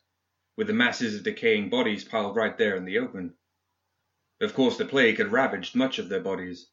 with 0.56 0.66
the 0.66 0.72
masses 0.72 1.14
of 1.14 1.22
decaying 1.22 1.70
bodies 1.70 2.02
piled 2.02 2.34
right 2.34 2.58
there 2.58 2.74
in 2.74 2.84
the 2.84 2.98
open. 2.98 3.34
Of 4.40 4.52
course, 4.52 4.78
the 4.78 4.84
plague 4.84 5.18
had 5.18 5.30
ravaged 5.30 5.76
much 5.76 6.00
of 6.00 6.08
their 6.08 6.20
bodies, 6.20 6.70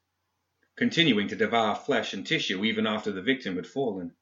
continuing 0.76 1.28
to 1.28 1.36
devour 1.36 1.76
flesh 1.76 2.12
and 2.12 2.26
tissue 2.26 2.66
even 2.66 2.88
after 2.88 3.12
the 3.12 3.22
victim 3.22 3.56
had 3.56 3.68
fallen. 3.68 4.16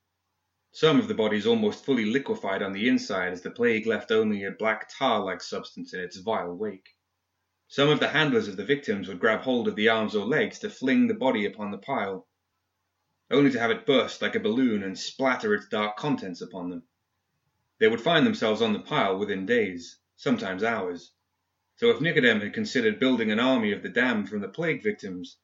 Some 0.78 1.00
of 1.00 1.08
the 1.08 1.14
bodies 1.14 1.48
almost 1.48 1.86
fully 1.86 2.04
liquefied 2.04 2.62
on 2.62 2.74
the 2.74 2.90
inside 2.90 3.32
as 3.32 3.42
the 3.42 3.50
plague 3.50 3.88
left 3.88 4.12
only 4.12 4.44
a 4.44 4.52
black 4.52 4.90
tar-like 4.90 5.42
substance 5.42 5.94
in 5.94 6.02
its 6.02 6.18
vile 6.18 6.54
wake. 6.54 6.98
Some 7.70 7.88
of 7.88 8.02
the 8.02 8.10
handlers 8.10 8.50
of 8.50 8.58
the 8.58 8.66
victims 8.66 9.08
would 9.08 9.22
grab 9.22 9.40
hold 9.40 9.70
of 9.70 9.78
the 9.78 9.88
arms 9.88 10.18
or 10.18 10.26
legs 10.26 10.60
to 10.60 10.70
fling 10.70 11.08
the 11.08 11.14
body 11.14 11.46
upon 11.46 11.72
the 11.72 11.78
pile, 11.78 12.28
only 13.32 13.52
to 13.52 13.58
have 13.58 13.72
it 13.72 13.86
burst 13.86 14.22
like 14.22 14.36
a 14.36 14.40
balloon 14.42 14.84
and 14.84 15.00
splatter 15.00 15.54
its 15.54 15.66
dark 15.70 15.96
contents 15.96 16.42
upon 16.42 16.70
them. 16.70 16.84
They 17.80 17.88
would 17.88 18.02
find 18.02 18.28
themselves 18.28 18.62
on 18.62 18.74
the 18.74 18.80
pile 18.80 19.18
within 19.18 19.46
days, 19.46 20.02
sometimes 20.18 20.62
hours. 20.62 21.14
So 21.78 21.90
if 21.90 22.02
Nicodem 22.02 22.42
had 22.42 22.54
considered 22.54 23.00
building 23.00 23.32
an 23.32 23.40
army 23.40 23.72
of 23.72 23.82
the 23.82 23.88
damned 23.88 24.28
from 24.28 24.42
the 24.42 24.50
plague 24.50 24.84
victims, 24.84 25.38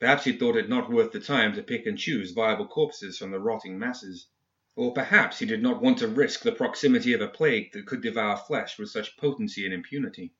perhaps 0.00 0.24
he 0.24 0.32
thought 0.32 0.56
it 0.56 0.68
not 0.68 0.90
worth 0.90 1.12
the 1.12 1.20
time 1.20 1.52
to 1.52 1.62
pick 1.62 1.86
and 1.86 1.96
choose 1.96 2.32
viable 2.32 2.66
corpses 2.66 3.16
from 3.16 3.30
the 3.30 3.38
rotting 3.38 3.78
masses. 3.78 4.26
Or 4.74 4.94
perhaps 4.94 5.38
he 5.38 5.46
did 5.46 5.62
not 5.62 5.82
want 5.82 5.98
to 5.98 6.08
risk 6.08 6.42
the 6.42 6.52
proximity 6.52 7.12
of 7.12 7.20
a 7.20 7.28
plague 7.28 7.72
that 7.72 7.86
could 7.86 8.00
devour 8.00 8.36
flesh 8.36 8.78
with 8.78 8.88
such 8.88 9.16
potency 9.18 9.64
and 9.64 9.74
impunity. 9.74 10.34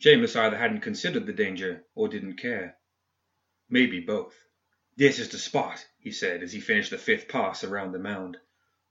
Seamus 0.00 0.34
either 0.34 0.56
hadn't 0.56 0.80
considered 0.80 1.26
the 1.26 1.32
danger 1.32 1.84
or 1.94 2.08
didn't 2.08 2.38
care. 2.38 2.76
Maybe 3.68 4.00
both. 4.00 4.36
This 4.96 5.18
is 5.20 5.28
the 5.28 5.38
spot, 5.38 5.86
he 5.98 6.10
said 6.10 6.42
as 6.42 6.52
he 6.52 6.60
finished 6.60 6.90
the 6.90 6.98
fifth 6.98 7.28
pass 7.28 7.62
around 7.62 7.92
the 7.92 7.98
mound. 8.00 8.36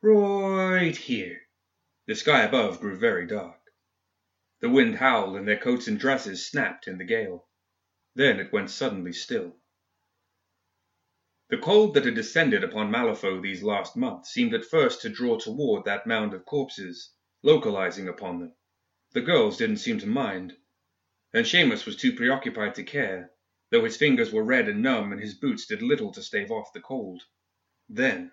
Right 0.02 0.96
here. 0.96 1.42
The 2.08 2.16
sky 2.16 2.44
above 2.44 2.80
grew 2.80 2.98
very 2.98 3.28
dark. 3.28 3.60
The 4.62 4.70
wind 4.70 4.96
howled 4.96 5.36
and 5.36 5.48
their 5.48 5.60
coats 5.60 5.88
and 5.88 6.00
dresses 6.00 6.48
snapped 6.48 6.88
in 6.88 6.98
the 6.98 7.04
gale. 7.04 7.48
Then 8.16 8.40
it 8.40 8.54
went 8.54 8.70
suddenly 8.70 9.12
still. 9.14 9.61
The 11.52 11.58
cold 11.58 11.96
that 11.96 12.06
had 12.06 12.16
descended 12.16 12.64
upon 12.64 12.92
Malifaux 12.92 13.42
these 13.42 13.62
last 13.62 13.98
months 13.98 14.32
seemed 14.32 14.54
at 14.54 14.64
first 14.64 15.02
to 15.02 15.10
draw 15.10 15.38
toward 15.38 15.84
that 15.84 16.08
mound 16.08 16.34
of 16.34 16.46
corpses, 16.46 17.12
localizing 17.44 18.08
upon 18.08 18.40
them. 18.40 18.56
The 19.12 19.20
girls 19.20 19.58
didn't 19.58 19.80
seem 19.80 20.00
to 20.00 20.08
mind, 20.08 20.56
and 21.34 21.46
Seamus 21.46 21.86
was 21.86 21.98
too 21.98 22.16
preoccupied 22.16 22.76
to 22.76 22.86
care, 22.86 23.32
though 23.70 23.84
his 23.84 23.98
fingers 23.98 24.32
were 24.32 24.46
red 24.46 24.70
and 24.70 24.82
numb 24.82 25.12
and 25.12 25.20
his 25.20 25.34
boots 25.34 25.66
did 25.66 25.82
little 25.82 26.14
to 26.14 26.24
stave 26.24 26.52
off 26.52 26.72
the 26.72 26.80
cold. 26.80 27.24
Then, 27.90 28.32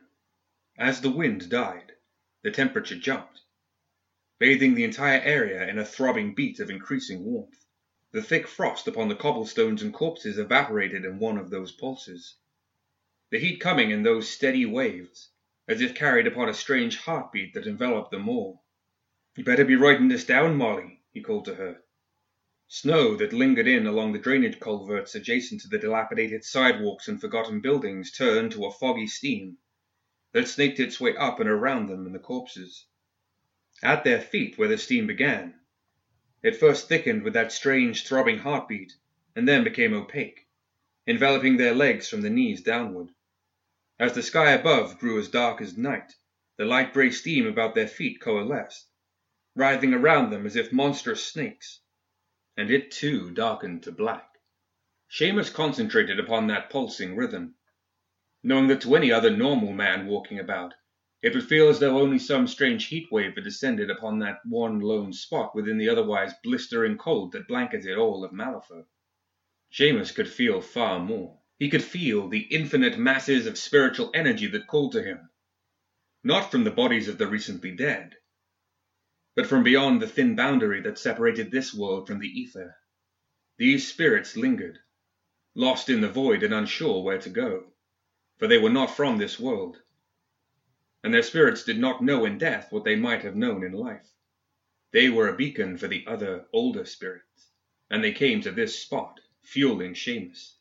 as 0.79 1.01
the 1.01 1.11
wind 1.11 1.51
died, 1.51 1.95
the 2.45 2.53
temperature 2.53 2.95
jumped 3.01 3.41
bathing 4.39 4.77
the 4.77 4.85
entire 4.85 5.19
area 5.23 5.67
in 5.67 5.77
a 5.81 5.85
throbbing 5.85 6.37
beat 6.37 6.61
of 6.61 6.71
increasing 6.71 7.25
warmth. 7.25 7.67
The 8.13 8.23
thick 8.23 8.47
frost 8.47 8.87
upon 8.87 9.09
the 9.09 9.17
cobblestones 9.17 9.83
and 9.83 9.93
corpses 9.93 10.39
evaporated 10.39 11.05
in 11.05 11.19
one 11.19 11.37
of 11.37 11.51
those 11.51 11.73
pulses. 11.73 12.37
The 13.31 13.39
heat 13.39 13.61
coming 13.61 13.91
in 13.91 14.03
those 14.03 14.27
steady 14.27 14.65
waves, 14.65 15.29
as 15.69 15.83
if 15.83 15.95
carried 15.95 16.27
upon 16.27 16.49
a 16.49 16.55
strange 16.55 16.97
heartbeat 16.97 17.53
that 17.53 17.67
enveloped 17.67 18.11
them 18.11 18.27
all. 18.27 18.65
You 19.37 19.45
better 19.45 19.67
be 19.67 19.77
writing 19.77 20.09
this 20.09 20.25
down, 20.25 20.57
Molly, 20.57 21.03
he 21.13 21.21
called 21.21 21.45
to 21.45 21.55
her. 21.57 21.83
Snow 22.69 23.17
that 23.17 23.35
lingered 23.35 23.69
in 23.69 23.87
along 23.87 24.15
the 24.15 24.19
drainage 24.19 24.59
culverts 24.59 25.15
adjacent 25.15 25.61
to 25.61 25.69
the 25.69 25.79
dilapidated 25.79 26.43
sidewalks 26.43 27.07
and 27.07 27.21
forgotten 27.21 27.61
buildings 27.61 28.11
turned 28.13 28.53
to 28.53 28.65
a 28.65 28.73
foggy 28.73 29.07
steam 29.07 29.59
that 30.33 30.49
snaked 30.49 30.81
its 30.81 30.99
way 30.99 31.15
up 31.15 31.39
and 31.39 31.51
around 31.51 31.89
them 31.89 32.07
and 32.07 32.15
the 32.15 32.19
corpses 32.19 32.87
at 33.83 34.05
their 34.05 34.23
feet 34.23 34.57
where 34.57 34.69
the 34.69 34.79
steam 34.79 35.07
began. 35.07 35.55
It 36.43 36.57
first 36.57 36.89
thickened 36.89 37.25
with 37.25 37.35
that 37.35 37.53
strange 37.53 38.07
throbbing 38.07 38.39
heartbeat, 38.39 38.95
and 39.37 39.47
then 39.47 39.65
became 39.65 39.93
opaque, 39.93 40.47
enveloping 41.07 41.59
their 41.59 41.75
legs 41.75 42.09
from 42.09 42.23
the 42.23 42.31
knees 42.31 42.63
downward. 42.63 43.11
As 44.01 44.13
the 44.15 44.23
sky 44.23 44.53
above 44.53 45.01
grew 45.01 45.19
as 45.19 45.27
dark 45.27 45.61
as 45.61 45.77
night, 45.77 46.15
the 46.57 46.65
light 46.65 46.93
grey 46.93 47.11
steam 47.11 47.49
about 47.49 47.75
their 47.75 47.89
feet 47.89 48.21
coalesced, 48.21 48.89
writhing 49.57 49.93
around 49.93 50.31
them 50.31 50.47
as 50.47 50.55
if 50.55 50.73
monstrous 50.73 51.27
snakes, 51.27 51.81
and 52.57 52.71
it 52.71 52.93
too 52.93 53.33
darkened 53.33 53.83
to 53.83 53.91
black. 53.91 54.39
Seamus 55.11 55.53
concentrated 55.53 56.21
upon 56.21 56.47
that 56.47 56.71
pulsing 56.71 57.17
rhythm, 57.17 57.57
knowing 58.45 58.69
that 58.69 58.83
to 58.83 58.95
any 58.95 59.11
other 59.11 59.37
normal 59.37 59.73
man 59.73 60.07
walking 60.07 60.39
about 60.39 60.75
it 61.21 61.35
would 61.35 61.49
feel 61.49 61.69
as 61.69 61.81
though 61.81 61.99
only 61.99 62.21
some 62.21 62.47
strange 62.47 62.87
heat 62.87 63.11
wave 63.11 63.35
had 63.35 63.43
descended 63.43 63.91
upon 63.91 64.21
that 64.21 64.39
one 64.47 64.79
lone 64.79 65.13
spot 65.13 65.57
within 65.57 65.77
the 65.77 65.89
otherwise 65.89 66.35
blistering 66.45 66.97
cold 66.97 67.33
that 67.33 67.49
blanketed 67.49 67.99
all 67.99 68.23
of 68.25 68.31
Malifaux. 68.31 68.87
Seamus 69.73 70.15
could 70.15 70.29
feel 70.31 70.61
far 70.61 71.01
more. 71.01 71.41
He 71.59 71.69
could 71.69 71.83
feel 71.83 72.29
the 72.29 72.43
infinite 72.43 72.99
masses 72.99 73.47
of 73.47 73.59
spiritual 73.59 74.11
energy 74.15 74.47
that 74.47 74.67
called 74.67 74.93
to 74.93 75.03
him, 75.03 75.31
not 76.25 76.51
from 76.51 76.65
the 76.65 76.71
bodies 76.71 77.09
of 77.09 77.19
the 77.19 77.27
recently 77.27 77.73
dead, 77.73 78.17
but 79.35 79.47
from 79.47 79.63
beyond 79.63 80.01
the 80.01 80.09
thin 80.09 80.37
boundary 80.37 80.81
that 80.83 80.99
separated 80.99 81.51
this 81.51 81.75
world 81.75 82.07
from 82.07 82.19
the 82.19 82.29
ether. 82.29 82.77
These 83.57 83.89
spirits 83.89 84.37
lingered, 84.37 84.79
lost 85.55 85.89
in 85.89 86.01
the 86.01 86.09
void 86.09 86.43
and 86.43 86.55
unsure 86.55 87.03
where 87.03 87.19
to 87.19 87.31
go, 87.31 87.73
for 88.39 88.47
they 88.47 88.59
were 88.59 88.71
not 88.71 88.97
from 88.97 89.19
this 89.19 89.39
world 89.39 89.83
and 91.05 91.15
their 91.15 91.23
spirits 91.23 91.63
did 91.63 91.79
not 91.79 92.03
know 92.03 92.25
in 92.25 92.39
death 92.39 92.73
what 92.73 92.85
they 92.85 92.97
might 92.97 93.23
have 93.23 93.37
known 93.37 93.63
in 93.63 93.73
life. 93.73 94.07
They 94.93 95.09
were 95.09 95.29
a 95.29 95.37
beacon 95.37 95.79
for 95.79 95.87
the 95.87 96.05
other, 96.07 96.47
older 96.53 96.85
spirits, 96.85 97.53
and 97.89 98.03
they 98.03 98.13
came 98.13 98.41
to 98.43 98.51
this 98.51 98.79
spot, 98.79 99.21
fueling 99.43 99.95
Seamus. 99.95 100.58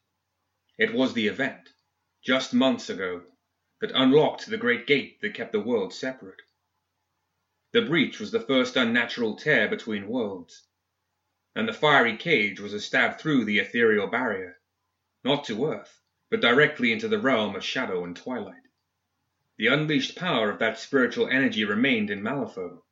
It 0.78 0.94
was 0.94 1.16
the 1.16 1.26
event, 1.26 1.74
just 2.22 2.54
months 2.54 2.88
ago, 2.88 3.24
that 3.82 3.92
unlocked 3.96 4.46
the 4.46 4.58
great 4.58 4.86
gate 4.86 5.20
that 5.22 5.34
kept 5.34 5.52
the 5.52 5.60
worlds 5.60 5.98
separate. 5.98 6.44
The 7.72 7.82
breach 7.82 8.20
was 8.20 8.32
the 8.32 8.40
first 8.40 8.76
unnatural 8.76 9.38
tear 9.38 9.68
between 9.68 10.08
worlds, 10.08 10.68
and 11.56 11.68
the 11.68 11.74
fiery 11.74 12.16
cage 12.16 12.60
was 12.60 12.74
a 12.74 12.80
stab 12.80 13.18
through 13.18 13.46
the 13.46 13.58
ethereal 13.58 14.06
barrier, 14.06 14.60
not 15.24 15.46
to 15.46 15.66
earth, 15.66 16.00
but 16.30 16.42
directly 16.42 16.92
into 16.92 17.08
the 17.08 17.18
realm 17.18 17.56
of 17.56 17.66
shadow 17.66 18.04
and 18.04 18.16
twilight. 18.16 18.62
The 19.58 19.68
unleashed 19.68 20.16
power 20.16 20.52
of 20.52 20.60
that 20.60 20.78
spiritual 20.78 21.28
energy 21.28 21.66
remained 21.66 22.12
in 22.12 22.22
Malifaux, 22.22 22.84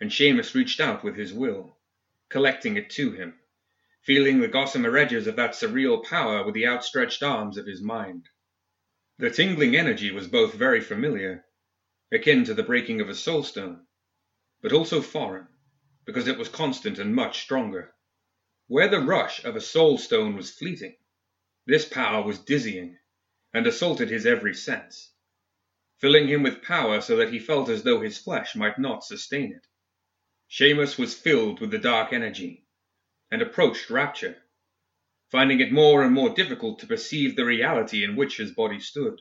and 0.00 0.10
Seamus 0.10 0.54
reached 0.54 0.80
out 0.80 1.02
with 1.02 1.16
his 1.16 1.32
will, 1.32 1.78
collecting 2.28 2.76
it 2.76 2.90
to 2.90 3.12
him, 3.12 3.39
feeling 4.02 4.40
the 4.40 4.48
gossamer 4.48 4.96
edges 4.96 5.26
of 5.26 5.36
that 5.36 5.52
surreal 5.52 6.04
power 6.04 6.44
with 6.44 6.54
the 6.54 6.66
outstretched 6.66 7.22
arms 7.22 7.56
of 7.56 7.66
his 7.66 7.82
mind. 7.82 8.28
The 9.18 9.30
tingling 9.30 9.76
energy 9.76 10.10
was 10.10 10.26
both 10.26 10.54
very 10.54 10.80
familiar, 10.80 11.44
akin 12.10 12.44
to 12.44 12.54
the 12.54 12.62
breaking 12.62 13.00
of 13.00 13.08
a 13.08 13.14
soul 13.14 13.42
stone, 13.42 13.86
but 14.62 14.72
also 14.72 15.02
foreign, 15.02 15.48
because 16.04 16.26
it 16.26 16.38
was 16.38 16.48
constant 16.48 16.98
and 16.98 17.14
much 17.14 17.42
stronger. 17.42 17.94
Where 18.66 18.88
the 18.88 19.00
rush 19.00 19.44
of 19.44 19.56
a 19.56 19.60
soul 19.60 19.98
stone 19.98 20.36
was 20.36 20.50
fleeting, 20.50 20.96
this 21.66 21.84
power 21.84 22.22
was 22.22 22.38
dizzying, 22.38 22.98
and 23.52 23.66
assaulted 23.66 24.10
his 24.10 24.26
every 24.26 24.54
sense 24.54 25.12
filling 26.00 26.28
him 26.28 26.42
with 26.42 26.62
power 26.62 27.00
so 27.00 27.16
that 27.16 27.30
he 27.30 27.38
felt 27.38 27.68
as 27.68 27.82
though 27.82 28.00
his 28.00 28.16
flesh 28.16 28.56
might 28.56 28.78
not 28.78 29.04
sustain 29.04 29.52
it. 29.52 29.66
Seamus 30.50 30.98
was 30.98 31.14
filled 31.14 31.60
with 31.60 31.70
the 31.70 31.78
dark 31.78 32.12
energy, 32.12 32.64
and 33.30 33.42
approached 33.42 33.90
rapture, 33.90 34.36
finding 35.30 35.60
it 35.60 35.72
more 35.72 36.02
and 36.02 36.12
more 36.12 36.30
difficult 36.30 36.78
to 36.78 36.86
perceive 36.86 37.36
the 37.36 37.44
reality 37.44 38.02
in 38.02 38.16
which 38.16 38.36
his 38.36 38.52
body 38.52 38.80
stood, 38.80 39.20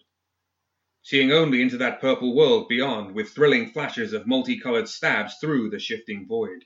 seeing 1.04 1.32
only 1.32 1.62
into 1.62 1.78
that 1.78 2.02
purple 2.02 2.36
world 2.36 2.68
beyond 2.68 3.14
with 3.14 3.30
thrilling 3.30 3.70
flashes 3.72 4.12
of 4.14 4.28
multicolored 4.28 4.88
stabs 4.88 5.36
through 5.40 5.70
the 5.70 5.80
shifting 5.80 6.28
void. 6.28 6.66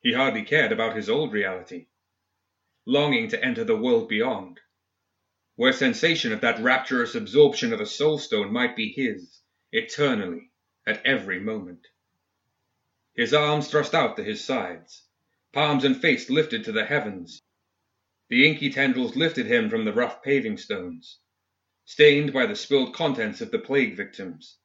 He 0.00 0.12
hardly 0.14 0.42
cared 0.42 0.72
about 0.72 0.96
his 0.96 1.08
old 1.08 1.32
reality, 1.32 1.86
longing 2.86 3.28
to 3.28 3.44
enter 3.44 3.64
the 3.64 3.76
world 3.76 4.08
beyond, 4.08 4.58
where 5.54 5.72
sensation 5.72 6.32
of 6.32 6.40
that 6.40 6.60
rapturous 6.60 7.14
absorption 7.14 7.72
of 7.72 7.80
a 7.80 7.86
soul 7.86 8.18
stone 8.18 8.52
might 8.52 8.74
be 8.74 8.92
his, 8.92 9.40
eternally, 9.70 10.50
at 10.86 11.04
every 11.06 11.38
moment. 11.38 11.86
His 13.14 13.34
arms 13.34 13.70
thrust 13.70 13.94
out 13.94 14.16
to 14.16 14.24
his 14.24 14.42
sides, 14.42 15.01
palms 15.52 15.84
and 15.84 16.00
face 16.00 16.30
lifted 16.30 16.64
to 16.64 16.72
the 16.72 16.84
heavens. 16.84 17.42
The 18.28 18.46
inky 18.48 18.70
tendrils 18.70 19.16
lifted 19.16 19.46
him 19.46 19.68
from 19.68 19.84
the 19.84 19.92
rough 19.92 20.22
paving 20.22 20.56
stones, 20.56 21.18
stained 21.84 22.32
by 22.32 22.46
the 22.46 22.56
spilled 22.56 22.94
contents 22.94 23.40
of 23.40 23.50
the 23.50 23.58
plague 23.58 23.96
victims. 23.96 24.58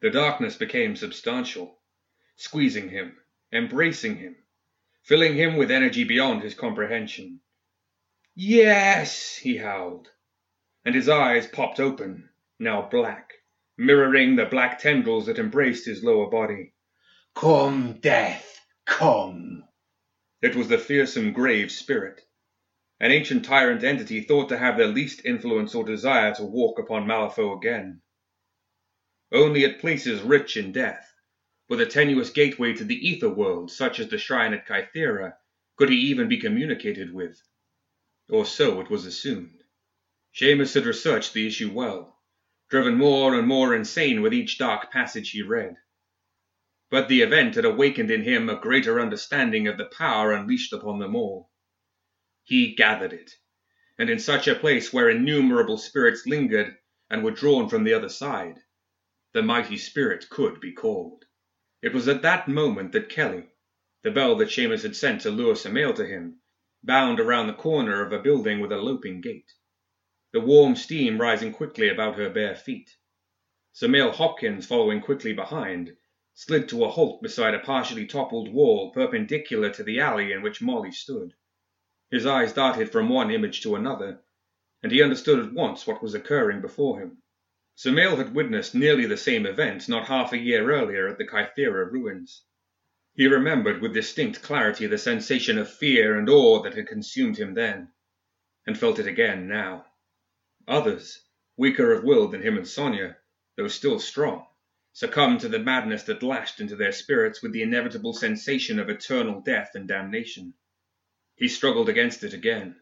The 0.00 0.10
darkness 0.10 0.56
became 0.56 0.96
substantial, 0.96 1.78
squeezing 2.36 2.88
him, 2.88 3.18
embracing 3.52 4.16
him, 4.16 4.36
filling 5.02 5.34
him 5.34 5.56
with 5.56 5.70
energy 5.70 6.04
beyond 6.04 6.42
his 6.42 6.54
comprehension. 6.54 7.40
Yes, 8.34 9.36
he 9.36 9.58
howled, 9.58 10.08
and 10.84 10.94
his 10.94 11.08
eyes 11.08 11.46
popped 11.46 11.80
open, 11.80 12.30
now 12.58 12.88
black, 12.88 13.32
mirroring 13.76 14.36
the 14.36 14.46
black 14.46 14.78
tendrils 14.78 15.26
that 15.26 15.38
embraced 15.38 15.84
his 15.84 16.02
lower 16.02 16.30
body. 16.30 16.72
Come, 17.34 18.00
death, 18.00 18.59
come! 18.86 19.62
It 20.42 20.56
was 20.56 20.68
the 20.68 20.78
fearsome 20.78 21.32
grave 21.32 21.70
spirit, 21.70 22.22
an 22.98 23.10
ancient 23.10 23.44
tyrant 23.44 23.84
entity 23.84 24.22
thought 24.22 24.48
to 24.48 24.58
have 24.58 24.78
the 24.78 24.86
least 24.86 25.24
influence 25.24 25.74
or 25.74 25.84
desire 25.84 26.34
to 26.34 26.44
walk 26.44 26.78
upon 26.78 27.06
Malifaux 27.06 27.56
again. 27.58 28.02
Only 29.32 29.64
at 29.64 29.80
places 29.80 30.22
rich 30.22 30.56
in 30.56 30.72
death, 30.72 31.12
with 31.68 31.80
a 31.80 31.86
tenuous 31.86 32.30
gateway 32.30 32.72
to 32.72 32.84
the 32.84 33.08
ether 33.08 33.28
world 33.28 33.70
such 33.70 34.00
as 34.00 34.08
the 34.08 34.18
shrine 34.18 34.54
at 34.54 34.66
Kythera, 34.66 35.34
could 35.76 35.88
he 35.90 35.96
even 35.96 36.28
be 36.28 36.38
communicated 36.38 37.12
with. 37.12 37.40
Or 38.28 38.46
so 38.46 38.80
it 38.80 38.90
was 38.90 39.06
assumed. 39.06 39.62
Seamus 40.34 40.74
had 40.74 40.86
researched 40.86 41.34
the 41.34 41.46
issue 41.46 41.70
well, 41.70 42.18
driven 42.68 42.96
more 42.96 43.34
and 43.38 43.46
more 43.46 43.74
insane 43.74 44.22
with 44.22 44.32
each 44.32 44.58
dark 44.58 44.90
passage 44.90 45.30
he 45.30 45.42
read. 45.42 45.76
But 46.90 47.06
the 47.08 47.22
event 47.22 47.54
had 47.54 47.64
awakened 47.64 48.10
in 48.10 48.24
him 48.24 48.48
a 48.48 48.60
greater 48.60 48.98
understanding 48.98 49.68
of 49.68 49.78
the 49.78 49.84
power 49.84 50.32
unleashed 50.32 50.72
upon 50.72 50.98
them 50.98 51.14
all. 51.14 51.48
He 52.42 52.74
gathered 52.74 53.12
it, 53.12 53.30
and 53.96 54.10
in 54.10 54.18
such 54.18 54.48
a 54.48 54.56
place 54.56 54.92
where 54.92 55.08
innumerable 55.08 55.78
spirits 55.78 56.26
lingered 56.26 56.76
and 57.08 57.22
were 57.22 57.30
drawn 57.30 57.68
from 57.68 57.84
the 57.84 57.92
other 57.94 58.08
side, 58.08 58.58
the 59.32 59.40
mighty 59.40 59.76
spirit 59.76 60.28
could 60.30 60.58
be 60.58 60.72
called. 60.72 61.26
It 61.80 61.94
was 61.94 62.08
at 62.08 62.22
that 62.22 62.48
moment 62.48 62.90
that 62.90 63.08
Kelly, 63.08 63.50
the 64.02 64.10
Belle 64.10 64.34
that 64.38 64.48
Seamus 64.50 64.82
had 64.82 64.96
sent 64.96 65.20
to 65.20 65.30
lure 65.30 65.54
Samael 65.54 65.94
to 65.94 66.04
him, 66.04 66.40
bound 66.82 67.20
around 67.20 67.46
the 67.46 67.52
corner 67.52 68.04
of 68.04 68.12
a 68.12 68.18
building 68.20 68.58
with 68.58 68.72
a 68.72 68.78
loping 68.78 69.20
gait, 69.20 69.52
the 70.32 70.40
warm 70.40 70.74
steam 70.74 71.20
rising 71.20 71.52
quickly 71.52 71.88
about 71.88 72.16
her 72.16 72.30
bare 72.30 72.56
feet. 72.56 72.90
Samael 73.74 74.10
Hopkins, 74.10 74.66
following 74.66 75.00
quickly 75.00 75.32
behind, 75.32 75.96
slid 76.34 76.68
to 76.68 76.84
a 76.84 76.88
halt 76.88 77.20
beside 77.22 77.54
a 77.54 77.58
partially 77.58 78.06
toppled 78.06 78.52
wall 78.52 78.92
perpendicular 78.92 79.70
to 79.70 79.82
the 79.82 79.98
alley 79.98 80.32
in 80.32 80.42
which 80.42 80.62
Molly 80.62 80.92
stood. 80.92 81.34
His 82.10 82.26
eyes 82.26 82.52
darted 82.52 82.90
from 82.90 83.08
one 83.08 83.30
image 83.30 83.62
to 83.62 83.74
another, 83.74 84.20
and 84.82 84.92
he 84.92 85.02
understood 85.02 85.38
at 85.38 85.52
once 85.52 85.86
what 85.86 86.02
was 86.02 86.14
occurring 86.14 86.60
before 86.60 87.00
him. 87.00 87.22
Samael 87.74 88.16
had 88.16 88.34
witnessed 88.34 88.74
nearly 88.74 89.06
the 89.06 89.16
same 89.16 89.46
event 89.46 89.88
not 89.88 90.06
half 90.06 90.32
a 90.32 90.38
year 90.38 90.70
earlier 90.70 91.08
at 91.08 91.18
the 91.18 91.26
Kythera 91.26 91.90
ruins. 91.90 92.44
He 93.14 93.26
remembered 93.26 93.80
with 93.80 93.94
distinct 93.94 94.42
clarity 94.42 94.86
the 94.86 94.98
sensation 94.98 95.58
of 95.58 95.72
fear 95.72 96.18
and 96.18 96.28
awe 96.28 96.62
that 96.62 96.74
had 96.74 96.86
consumed 96.86 97.38
him 97.38 97.54
then, 97.54 97.92
and 98.66 98.78
felt 98.78 98.98
it 98.98 99.06
again 99.06 99.48
now. 99.48 99.86
Others, 100.68 101.24
weaker 101.56 101.92
of 101.92 102.04
will 102.04 102.28
than 102.28 102.42
him 102.42 102.56
and 102.56 102.68
Sonia, 102.68 103.16
though 103.56 103.68
still 103.68 103.98
strong, 103.98 104.46
succumbed 104.92 105.40
to 105.40 105.48
the 105.48 105.58
madness 105.58 106.02
that 106.02 106.22
lashed 106.22 106.60
into 106.60 106.76
their 106.76 106.92
spirits 106.92 107.42
with 107.42 107.52
the 107.52 107.62
inevitable 107.62 108.12
sensation 108.12 108.78
of 108.78 108.88
eternal 108.88 109.40
death 109.40 109.74
and 109.74 109.86
damnation. 109.86 110.52
He 111.36 111.48
struggled 111.48 111.88
against 111.88 112.24
it 112.24 112.34
again, 112.34 112.80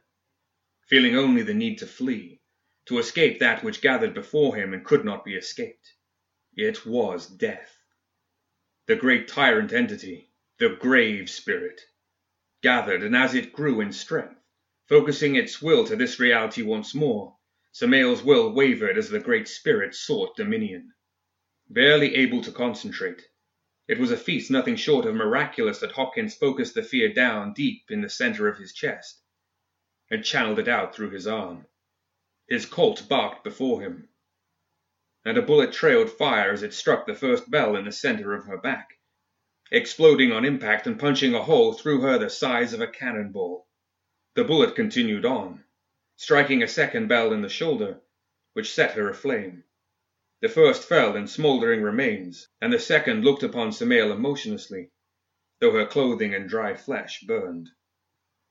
feeling 0.87 1.17
only 1.17 1.43
the 1.43 1.55
need 1.55 1.79
to 1.79 1.87
flee, 1.87 2.41
to 2.87 2.99
escape 2.99 3.39
that 3.39 3.63
which 3.63 3.83
gathered 3.83 4.15
before 4.15 4.57
him 4.57 4.73
and 4.73 4.85
could 4.85 5.05
not 5.05 5.25
be 5.25 5.35
escaped. 5.35 5.93
It 6.57 6.87
was 6.87 7.27
death. 7.27 7.77
The 8.87 8.97
great 8.97 9.29
tyrant 9.29 9.73
entity, 9.73 10.33
the 10.59 10.71
grave 10.71 11.29
spirit, 11.29 11.83
gathered, 12.63 13.03
and 13.03 13.15
as 13.15 13.35
it 13.35 13.53
grew 13.53 13.81
in 13.81 13.93
strength, 13.93 14.41
focusing 14.89 15.37
its 15.37 15.61
will 15.61 15.87
to 15.87 15.95
this 15.95 16.19
reality 16.19 16.63
once 16.63 16.95
more, 16.95 17.37
Samael's 17.73 18.23
will 18.23 18.53
wavered 18.53 18.97
as 18.97 19.11
the 19.11 19.21
great 19.21 19.47
spirit 19.47 19.95
sought 19.95 20.35
dominion. 20.37 20.93
Barely 21.71 22.15
able 22.15 22.41
to 22.45 22.51
concentrate, 22.51 23.29
it 23.89 23.99
was 23.99 24.11
a 24.11 24.17
feat 24.17 24.51
nothing 24.51 24.77
short 24.77 25.05
of 25.05 25.15
miraculous 25.15 25.81
that 25.81 25.93
Hopkins 25.93 26.35
focused 26.35 26.73
the 26.73 26.83
fear 26.83 27.13
down 27.13 27.53
deep 27.53 27.91
in 27.91 28.01
the 28.01 28.09
center 28.09 28.49
of 28.49 28.57
his 28.57 28.73
chest 28.73 29.21
and 30.11 30.25
channeled 30.25 30.59
it 30.59 30.67
out 30.67 30.95
through 30.95 31.11
his 31.11 31.27
arm. 31.27 31.67
His 32.49 32.65
Colt 32.65 33.07
barked 33.07 33.45
before 33.45 33.83
him, 33.83 34.09
and 35.27 35.37
a 35.37 35.43
bullet 35.43 35.71
trailed 35.71 36.09
fire 36.11 36.53
as 36.53 36.63
it 36.63 36.73
struck 36.73 37.07
the 37.07 37.15
first 37.15 37.51
Belle 37.51 37.77
in 37.77 37.85
the 37.85 37.93
center 37.93 38.33
of 38.33 38.47
her 38.47 38.57
back, 38.57 38.99
exploding 39.71 40.33
on 40.33 40.47
impact 40.47 40.87
and 40.87 40.99
punching 40.99 41.35
a 41.35 41.43
hole 41.43 41.75
through 41.75 42.01
her 42.01 42.17
the 42.17 42.31
size 42.31 42.73
of 42.73 42.81
a 42.81 42.89
cannonball. 42.89 43.69
The 44.33 44.45
bullet 44.45 44.75
continued 44.75 45.27
on, 45.27 45.65
striking 46.17 46.63
a 46.63 46.67
second 46.67 47.09
Belle 47.09 47.35
in 47.35 47.43
the 47.43 47.51
shoulder, 47.51 48.01
which 48.55 48.73
set 48.73 48.93
her 48.93 49.11
aflame. 49.11 49.65
The 50.41 50.49
first 50.49 50.89
fell 50.89 51.17
in 51.17 51.27
smouldering 51.27 51.83
remains, 51.83 52.49
and 52.61 52.73
the 52.73 52.79
second 52.79 53.25
looked 53.25 53.43
upon 53.43 53.73
Samael 53.73 54.13
emotionlessly, 54.13 54.93
though 55.59 55.73
her 55.73 55.85
clothing 55.87 56.33
and 56.33 56.49
dry 56.49 56.75
flesh 56.75 57.23
burned 57.23 57.71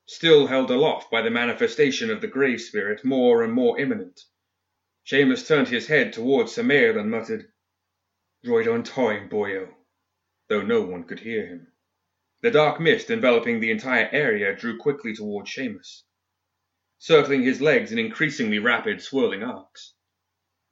still 0.06 0.48
held 0.48 0.70
aloft 0.70 1.10
by 1.10 1.22
the 1.22 1.30
manifestation 1.30 2.10
of 2.10 2.20
the 2.20 2.28
grave 2.28 2.60
spirit 2.60 3.06
more 3.06 3.42
and 3.44 3.54
more 3.54 3.80
imminent. 3.80 4.20
Seamus 5.06 5.48
turned 5.48 5.70
his 5.70 5.88
head 5.88 6.12
towards 6.12 6.52
Samael 6.54 6.98
and 6.98 7.10
muttered, 7.10 7.52
Right 8.44 8.68
on 8.68 8.84
time, 8.84 9.30
boyo, 9.30 9.74
though 10.50 10.62
no 10.62 10.82
one 10.82 11.06
could 11.06 11.20
hear 11.20 11.46
him. 11.46 11.72
The 12.42 12.52
dark 12.52 12.82
mist 12.82 13.10
enveloping 13.10 13.62
the 13.62 13.72
entire 13.72 14.10
area 14.12 14.54
drew 14.54 14.78
quickly 14.78 15.14
towards 15.14 15.52
Seamus, 15.52 16.04
circling 16.98 17.44
his 17.44 17.62
legs 17.62 17.94
in 17.94 17.98
increasingly 17.98 18.60
rapid 18.60 19.02
swirling 19.02 19.44
arcs. 19.44 19.94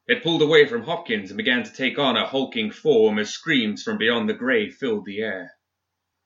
It 0.08 0.22
pulled 0.22 0.42
away 0.44 0.68
from 0.68 0.84
Hopkins 0.84 1.32
and 1.32 1.38
began 1.38 1.64
to 1.64 1.74
take 1.74 1.98
on 1.98 2.16
a 2.16 2.28
hulking 2.28 2.72
form 2.72 3.18
as 3.18 3.34
screams 3.34 3.82
from 3.82 3.98
beyond 3.98 4.30
the 4.30 4.34
grave 4.36 4.76
filled 4.76 5.06
the 5.06 5.22
air. 5.22 5.54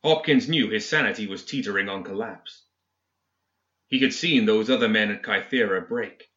Hopkins 0.04 0.50
knew 0.50 0.70
his 0.70 0.88
sanity 0.88 1.28
was 1.28 1.46
teetering 1.46 1.88
on 1.88 2.04
collapse. 2.04 2.66
He 3.88 4.00
had 4.00 4.14
seen 4.14 4.46
those 4.46 4.70
other 4.70 4.90
men 4.90 5.12
at 5.12 5.24
Kythera 5.24 5.88
break, 5.88 6.30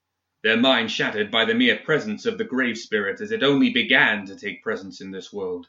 their 0.43 0.57
minds 0.57 0.93
shattered 0.93 1.31
by 1.31 1.45
the 1.45 1.55
mere 1.55 1.79
presence 1.79 2.27
of 2.27 2.39
the 2.39 2.45
grave 2.45 2.79
spirit 2.79 3.21
as 3.21 3.33
it 3.33 3.43
only 3.43 3.71
began 3.71 4.27
to 4.27 4.37
take 4.37 4.63
presence 4.63 5.01
in 5.01 5.11
this 5.11 5.33
world. 5.33 5.67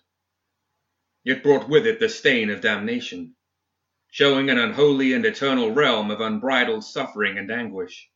It 1.26 1.44
brought 1.44 1.70
with 1.70 1.88
it 1.88 2.00
the 2.00 2.10
stain 2.10 2.50
of 2.50 2.62
damnation, 2.62 3.36
showing 4.12 4.50
an 4.50 4.60
unholy 4.60 5.14
and 5.14 5.26
eternal 5.26 5.72
realm 5.72 6.12
of 6.12 6.22
unbridled 6.22 6.84
suffering 6.84 7.38
and 7.38 7.50
anguish. 7.50 8.10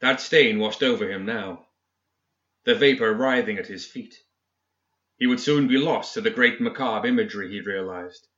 That 0.00 0.20
stain 0.20 0.58
washed 0.58 0.82
over 0.82 1.10
him 1.10 1.26
now, 1.26 1.67
the 2.68 2.74
vapor 2.74 3.14
writhing 3.14 3.56
at 3.56 3.66
his 3.66 3.86
feet. 3.86 4.22
He 5.16 5.26
would 5.26 5.40
soon 5.40 5.68
be 5.68 5.78
lost 5.78 6.12
to 6.12 6.20
the 6.20 6.28
great 6.28 6.60
macabre 6.60 7.08
imagery, 7.08 7.50
he 7.50 7.62
realized, 7.62 8.28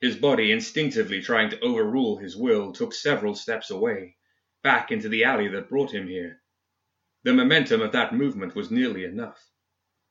his 0.00 0.14
body, 0.14 0.52
instinctively 0.52 1.20
trying 1.20 1.50
to 1.50 1.58
overrule 1.58 2.16
his 2.16 2.36
will, 2.36 2.70
took 2.72 2.94
several 2.94 3.34
steps 3.34 3.68
away, 3.68 4.18
back 4.62 4.92
into 4.92 5.08
the 5.08 5.24
alley 5.24 5.48
that 5.48 5.68
brought 5.68 5.92
him 5.92 6.06
here. 6.06 6.40
The 7.24 7.34
momentum 7.34 7.82
of 7.82 7.90
that 7.90 8.14
movement 8.14 8.54
was 8.54 8.70
nearly 8.70 9.02
enough. 9.02 9.50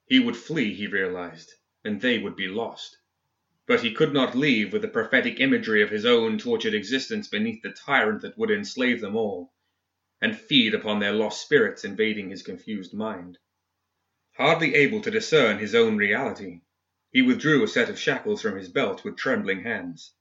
He 0.06 0.20
would 0.20 0.36
flee, 0.36 0.74
he 0.74 0.88
realized, 0.88 1.54
and 1.86 2.02
they 2.02 2.20
would 2.20 2.36
be 2.36 2.50
lost. 2.50 2.98
But 3.68 3.80
he 3.80 3.94
could 3.94 4.12
not 4.12 4.36
leave 4.36 4.74
with 4.74 4.82
the 4.82 4.90
prophetic 4.90 5.40
imagery 5.40 5.82
of 5.82 5.92
his 5.92 6.06
own 6.06 6.40
tortured 6.40 6.74
existence 6.74 7.30
beneath 7.30 7.62
the 7.62 7.72
tyrant 7.72 8.22
that 8.24 8.38
would 8.38 8.52
enslave 8.52 9.00
them 9.00 9.16
all, 9.16 9.54
and 10.20 10.38
feed 10.38 10.74
upon 10.74 11.00
their 11.00 11.14
lost 11.14 11.42
spirits 11.42 11.86
invading 11.86 12.32
his 12.32 12.44
confused 12.44 12.94
mind. 12.94 13.38
Hardly 14.38 14.76
able 14.76 15.00
to 15.02 15.12
discern 15.12 15.60
his 15.60 15.74
own 15.74 15.96
reality, 15.96 16.60
he 17.14 17.22
withdrew 17.22 17.64
a 17.64 17.70
set 17.70 17.88
of 17.90 17.98
shackles 17.98 18.42
from 18.42 18.58
his 18.58 18.68
belt 18.68 19.06
with 19.06 19.16
trembling 19.16 19.64
hands. 19.64 20.14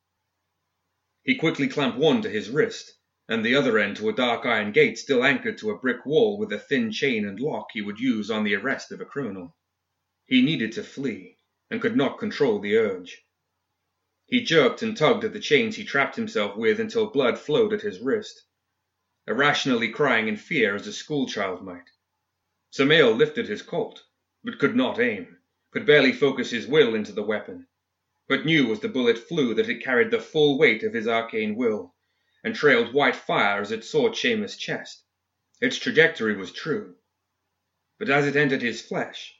He 1.24 1.34
quickly 1.34 1.66
clamped 1.66 1.98
one 1.98 2.22
to 2.22 2.30
his 2.30 2.48
wrist, 2.48 2.94
and 3.28 3.44
the 3.44 3.56
other 3.56 3.76
end 3.76 3.96
to 3.96 4.08
a 4.08 4.12
dark 4.12 4.46
iron 4.46 4.70
gate 4.70 4.98
still 4.98 5.24
anchored 5.24 5.58
to 5.58 5.70
a 5.72 5.78
brick 5.78 6.06
wall 6.06 6.38
with 6.38 6.52
a 6.52 6.60
thin 6.60 6.92
chain 6.92 7.26
and 7.26 7.40
lock 7.40 7.70
he 7.72 7.82
would 7.82 7.98
use 7.98 8.30
on 8.30 8.44
the 8.44 8.54
arrest 8.54 8.92
of 8.92 9.00
a 9.00 9.04
criminal. 9.04 9.56
He 10.26 10.42
needed 10.42 10.70
to 10.74 10.84
flee, 10.84 11.38
and 11.68 11.82
could 11.82 11.96
not 11.96 12.20
control 12.20 12.60
the 12.60 12.76
urge. 12.76 13.20
He 14.26 14.44
jerked 14.44 14.80
and 14.80 14.96
tugged 14.96 15.24
at 15.24 15.32
the 15.32 15.40
chains 15.40 15.74
he 15.74 15.82
trapped 15.84 16.14
himself 16.14 16.56
with 16.56 16.78
until 16.78 17.10
blood 17.10 17.36
flowed 17.36 17.72
at 17.72 17.82
his 17.82 17.98
wrist, 17.98 18.44
irrationally 19.26 19.88
crying 19.88 20.28
in 20.28 20.36
fear 20.36 20.76
as 20.76 20.86
a 20.86 20.92
schoolchild 20.92 21.64
might. 21.64 21.90
Samael 22.76 23.12
lifted 23.12 23.46
his 23.46 23.62
Colt, 23.62 24.02
but 24.42 24.58
could 24.58 24.74
not 24.74 24.98
aim 24.98 25.38
could 25.70 25.86
barely 25.86 26.10
focus 26.10 26.50
his 26.50 26.66
will 26.66 26.96
into 26.96 27.12
the 27.12 27.22
weapon. 27.22 27.68
but 28.26 28.44
knew 28.44 28.72
as 28.72 28.80
the 28.80 28.88
bullet 28.88 29.16
flew 29.16 29.54
that 29.54 29.68
it 29.68 29.80
carried 29.80 30.10
the 30.10 30.18
full 30.18 30.58
weight 30.58 30.82
of 30.82 30.92
his 30.92 31.06
arcane 31.06 31.54
will, 31.54 31.94
and 32.42 32.56
trailed 32.56 32.92
white 32.92 33.14
fire 33.14 33.60
as 33.60 33.70
it 33.70 33.84
soared 33.84 34.14
Seamus' 34.16 34.58
chest. 34.58 35.04
Its 35.60 35.78
trajectory 35.78 36.34
was 36.34 36.50
true. 36.50 36.96
But 38.00 38.10
as 38.10 38.26
it 38.26 38.34
entered 38.34 38.62
his 38.62 38.82
flesh, 38.82 39.38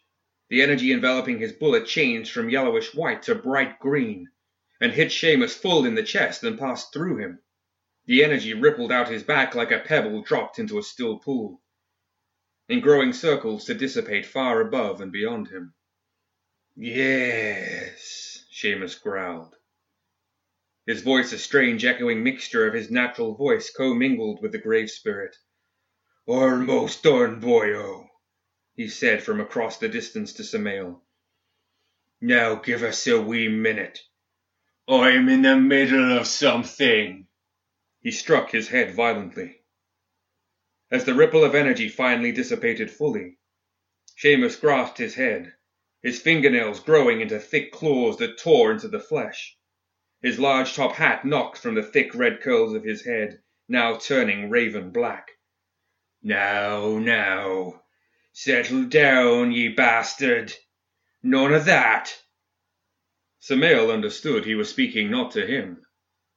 the 0.48 0.62
energy 0.62 0.92
enveloping 0.92 1.40
his 1.40 1.52
bullet 1.52 1.86
changed 1.86 2.30
from 2.30 2.50
yellowish 2.50 2.94
white 2.94 3.22
to 3.22 3.34
bright 3.34 3.80
green, 3.80 4.30
and 4.80 4.92
hit 4.92 5.10
Seamus 5.10 5.56
full 5.60 5.84
in 5.84 5.96
the 5.96 6.04
chest 6.04 6.44
and 6.44 6.56
passed 6.56 6.92
through 6.92 7.16
him. 7.16 7.40
The 8.04 8.22
energy 8.22 8.54
rippled 8.54 8.92
out 8.92 9.08
his 9.08 9.24
back 9.24 9.56
like 9.56 9.72
a 9.72 9.80
pebble 9.80 10.22
dropped 10.22 10.60
into 10.60 10.78
a 10.78 10.84
still 10.84 11.18
pool, 11.18 11.60
in 12.68 12.80
growing 12.80 13.12
circles 13.12 13.64
to 13.64 13.74
dissipate 13.74 14.26
far 14.26 14.60
above 14.60 15.00
and 15.00 15.12
beyond 15.12 15.48
him. 15.48 15.74
Yes, 16.76 18.44
Seamus 18.52 19.00
growled. 19.00 19.54
His 20.86 21.02
voice 21.02 21.32
a 21.32 21.38
strange 21.38 21.84
echoing 21.84 22.22
mixture 22.22 22.66
of 22.66 22.74
his 22.74 22.90
natural 22.90 23.34
voice 23.34 23.70
commingled 23.70 24.42
with 24.42 24.52
the 24.52 24.58
grave 24.58 24.90
spirit. 24.90 25.36
Almost 26.26 27.02
done, 27.02 27.40
boyo, 27.40 28.08
he 28.74 28.88
said 28.88 29.22
from 29.22 29.40
across 29.40 29.78
the 29.78 29.88
distance 29.88 30.32
to 30.34 30.44
Samael. 30.44 31.02
Now 32.20 32.56
give 32.56 32.82
us 32.82 33.06
a 33.06 33.20
wee 33.20 33.48
minute. 33.48 34.00
I'm 34.88 35.28
in 35.28 35.42
the 35.42 35.56
middle 35.56 36.18
of 36.18 36.26
something. 36.26 37.26
He 38.00 38.10
struck 38.10 38.50
his 38.50 38.68
head 38.68 38.94
violently. 38.94 39.63
As 40.90 41.06
the 41.06 41.14
ripple 41.14 41.42
of 41.44 41.54
energy 41.54 41.88
finally 41.88 42.30
dissipated 42.30 42.90
fully, 42.90 43.38
Seamus 44.18 44.60
grasped 44.60 44.98
his 44.98 45.14
head, 45.14 45.54
his 46.02 46.20
fingernails 46.20 46.80
growing 46.80 47.22
into 47.22 47.38
thick 47.38 47.72
claws 47.72 48.18
that 48.18 48.36
tore 48.36 48.70
into 48.70 48.88
the 48.88 49.00
flesh. 49.00 49.56
His 50.20 50.38
large 50.38 50.74
top 50.74 50.92
hat 50.96 51.24
knocked 51.24 51.58
from 51.58 51.74
the 51.74 51.82
thick 51.82 52.14
red 52.14 52.42
curls 52.42 52.74
of 52.74 52.84
his 52.84 53.04
head, 53.06 53.40
now 53.66 53.96
turning 53.96 54.50
raven 54.50 54.90
black. 54.90 55.30
Now, 56.22 56.98
now, 56.98 57.82
settle 58.32 58.84
down, 58.84 59.52
ye 59.52 59.68
bastard. 59.68 60.54
None 61.22 61.54
of 61.54 61.64
that. 61.64 62.14
Samael 63.38 63.90
understood 63.90 64.44
he 64.44 64.54
was 64.54 64.68
speaking 64.68 65.10
not 65.10 65.32
to 65.32 65.46
him, 65.46 65.82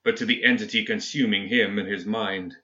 but 0.04 0.16
to 0.18 0.26
the 0.26 0.44
entity 0.46 0.86
consuming 0.86 1.50
him 1.50 1.78
and 1.78 1.88
his 1.88 2.06
mind. 2.06 2.56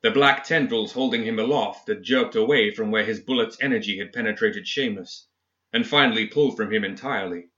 The 0.00 0.12
black 0.12 0.44
tendrils 0.44 0.92
holding 0.92 1.24
him 1.24 1.40
aloft 1.40 1.88
had 1.88 2.04
jerked 2.04 2.36
away 2.36 2.70
from 2.70 2.92
where 2.92 3.02
his 3.04 3.18
bullet's 3.18 3.60
energy 3.60 3.98
had 3.98 4.12
penetrated 4.12 4.64
Seamus, 4.64 5.26
and 5.72 5.84
finally 5.84 6.28
pulled 6.28 6.56
from 6.56 6.72
him 6.72 6.84
entirely, 6.84 7.48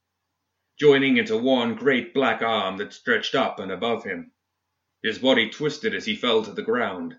joining 0.78 1.18
into 1.18 1.36
one 1.36 1.74
great 1.74 2.14
black 2.14 2.41
arm 2.41 2.78
that 2.78 2.95
stretched 2.95 3.34
up 3.34 3.61
and 3.61 3.70
above 3.70 4.05
him. 4.05 4.32
His 5.03 5.18
body 5.18 5.51
twisted 5.51 5.95
as 5.95 6.07
he 6.07 6.16
fell 6.16 6.43
to 6.43 6.53
the 6.55 6.62
ground, 6.62 7.18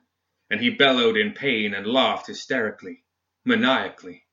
and 0.50 0.60
he 0.60 0.72
bellowed 0.72 1.16
in 1.16 1.34
pain 1.34 1.76
and 1.76 1.86
laughed 1.86 2.26
hysterically, 2.26 3.04
maniacally. 3.46 4.26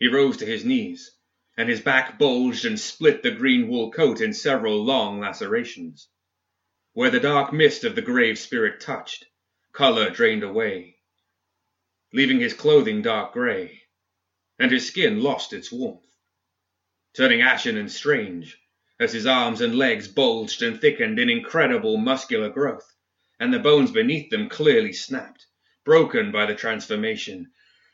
He 0.00 0.08
rose 0.08 0.38
to 0.38 0.44
his 0.44 0.64
knees, 0.64 1.16
and 1.56 1.68
his 1.68 1.80
back 1.80 2.18
bulged 2.18 2.64
and 2.64 2.80
split 2.80 3.22
the 3.22 3.30
green 3.30 3.68
wool 3.68 3.92
coat 3.92 4.20
in 4.20 4.32
several 4.32 4.84
long 4.84 5.20
lacerations. 5.20 6.08
Where 6.94 7.10
the 7.10 7.20
dark 7.20 7.52
mist 7.52 7.84
of 7.84 7.94
the 7.94 8.02
grave 8.02 8.40
spirit 8.40 8.80
touched, 8.80 9.24
color 9.76 10.08
drained 10.08 10.42
away, 10.42 10.96
leaving 12.14 12.40
his 12.40 12.54
clothing 12.54 13.02
dark 13.02 13.34
gray, 13.34 13.82
and 14.58 14.72
his 14.72 14.86
skin 14.86 15.22
lost 15.22 15.52
its 15.52 15.70
warmth, 15.70 16.06
turning 17.14 17.42
ashen 17.42 17.76
and 17.76 17.92
strange 17.92 18.58
as 18.98 19.12
his 19.12 19.26
arms 19.26 19.60
and 19.60 19.76
legs 19.76 20.08
bulged 20.08 20.62
and 20.62 20.80
thickened 20.80 21.18
in 21.18 21.28
incredible 21.28 21.98
muscular 21.98 22.48
growth, 22.48 22.90
and 23.38 23.52
the 23.52 23.58
bones 23.58 23.90
beneath 23.90 24.30
them 24.30 24.48
clearly 24.48 24.94
snapped, 24.94 25.44
broken 25.84 26.32
by 26.32 26.46
the 26.46 26.54
transformation. 26.54 27.50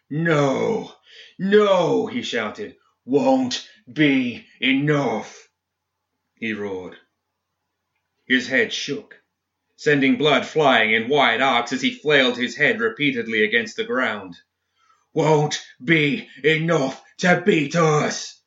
No, 0.08 0.94
no, 1.36 2.06
he 2.06 2.22
shouted, 2.22 2.76
won't 3.04 3.68
be 3.92 4.46
enough, 4.60 5.48
he 6.36 6.52
roared. 6.52 6.96
His 8.24 8.46
head 8.46 8.72
shook, 8.72 9.20
sending 9.82 10.16
blood 10.16 10.46
flying 10.46 10.92
in 10.92 11.08
wide 11.08 11.40
arcs 11.40 11.72
as 11.72 11.82
he 11.82 11.92
flailed 11.92 12.36
his 12.36 12.54
head 12.54 12.78
repeatedly 12.78 13.42
against 13.42 13.74
the 13.74 13.82
ground. 13.82 14.36
Won't 15.12 15.60
be 15.82 16.28
enough 16.44 17.02
to 17.18 17.42
beat 17.44 17.74
us! 17.74 18.40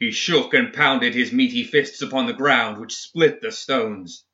He 0.00 0.10
shook 0.10 0.54
and 0.54 0.72
pounded 0.74 1.14
his 1.14 1.32
meaty 1.32 1.62
fists 1.62 2.02
upon 2.02 2.26
the 2.26 2.32
ground, 2.32 2.80
which 2.80 2.96
split 2.96 3.40
the 3.40 3.52
stones. 3.52 4.24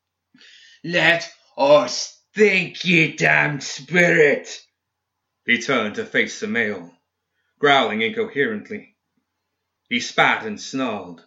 Let 0.83 1.31
us 1.59 2.19
think, 2.35 2.83
ye 2.83 3.13
damned 3.13 3.63
spirit! 3.63 4.49
He 5.45 5.61
turned 5.61 5.97
to 5.97 6.07
face 6.07 6.33
Samael, 6.33 6.99
growling 7.59 8.01
incoherently. 8.01 8.97
He 9.91 10.01
spat 10.01 10.47
and 10.47 10.59
snarled, 10.59 11.27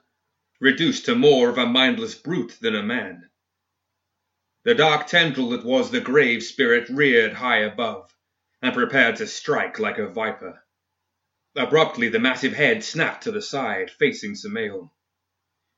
reduced 0.60 1.06
to 1.06 1.14
more 1.14 1.50
of 1.50 1.60
a 1.60 1.68
mindless 1.68 2.16
brute 2.16 2.58
than 2.60 2.76
a 2.76 2.82
man. 2.82 3.30
The 4.64 4.76
dark 4.76 5.08
tendril 5.08 5.50
that 5.50 5.66
was 5.66 5.90
the 5.90 6.02
grave 6.02 6.44
spirit 6.44 6.88
reared 6.90 7.34
high 7.34 7.62
above, 7.62 8.16
and 8.62 8.76
prepared 8.76 9.16
to 9.16 9.26
strike 9.26 9.80
like 9.80 9.98
a 9.98 10.08
viper. 10.08 10.64
Abruptly 11.56 12.10
the 12.10 12.20
massive 12.20 12.54
head 12.54 12.84
snapped 12.84 13.24
to 13.24 13.32
the 13.32 13.42
side, 13.42 13.90
facing 13.90 14.36
Samael. 14.36 14.94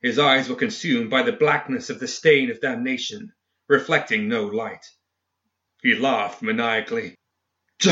His 0.02 0.20
eyes 0.20 0.50
were 0.50 0.58
consumed 0.58 1.10
by 1.10 1.24
the 1.24 1.32
blackness 1.32 1.90
of 1.90 2.02
the 2.02 2.10
stain 2.10 2.52
of 2.52 2.60
damnation, 2.60 3.32
reflecting 3.70 4.28
no 4.28 4.48
light. 4.48 4.86
He 5.82 5.96
laughed 5.96 6.42
maniacally. 6.42 7.16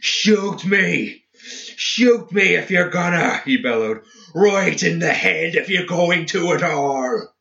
Shoot 0.00 0.64
me! 0.64 1.24
Shoot 1.34 2.30
me 2.30 2.54
if 2.54 2.70
you're 2.70 2.90
gonna, 2.90 3.38
he 3.44 3.56
bellowed. 3.56 4.04
Right 4.36 4.80
in 4.82 5.00
the 5.00 5.12
head 5.12 5.56
if 5.56 5.68
you're 5.68 5.86
going 5.86 6.26
to 6.26 6.52
at 6.52 6.62
all. 6.62 7.34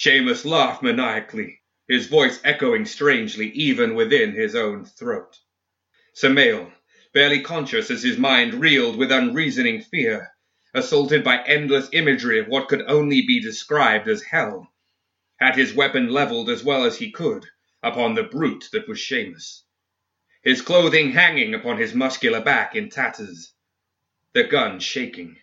Seamus 0.00 0.44
laughed 0.44 0.80
maniacally, 0.80 1.60
his 1.88 2.06
voice 2.06 2.38
echoing 2.44 2.84
strangely 2.84 3.50
even 3.50 3.96
within 3.96 4.32
his 4.32 4.54
own 4.54 4.84
throat. 4.84 5.36
Samael, 6.14 6.72
barely 7.12 7.40
conscious 7.40 7.90
as 7.90 8.04
his 8.04 8.16
mind 8.16 8.54
reeled 8.54 8.96
with 8.96 9.10
unreasoning 9.10 9.82
fear, 9.82 10.30
assaulted 10.72 11.24
by 11.24 11.42
endless 11.42 11.88
imagery 11.90 12.38
of 12.38 12.46
what 12.46 12.68
could 12.68 12.82
only 12.86 13.22
be 13.22 13.40
described 13.40 14.06
as 14.06 14.22
hell, 14.22 14.72
had 15.40 15.56
his 15.56 15.74
weapon 15.74 16.10
leveled 16.10 16.48
as 16.48 16.62
well 16.62 16.84
as 16.84 16.98
he 16.98 17.10
could 17.10 17.46
upon 17.82 18.14
the 18.14 18.22
brute 18.22 18.68
that 18.70 18.86
was 18.86 19.00
Seamus, 19.00 19.64
his 20.44 20.62
clothing 20.62 21.10
hanging 21.10 21.54
upon 21.54 21.76
his 21.76 21.92
muscular 21.92 22.40
back 22.40 22.76
in 22.76 22.88
tatters, 22.88 23.52
the 24.32 24.44
gun 24.44 24.78
shaking. 24.78 25.38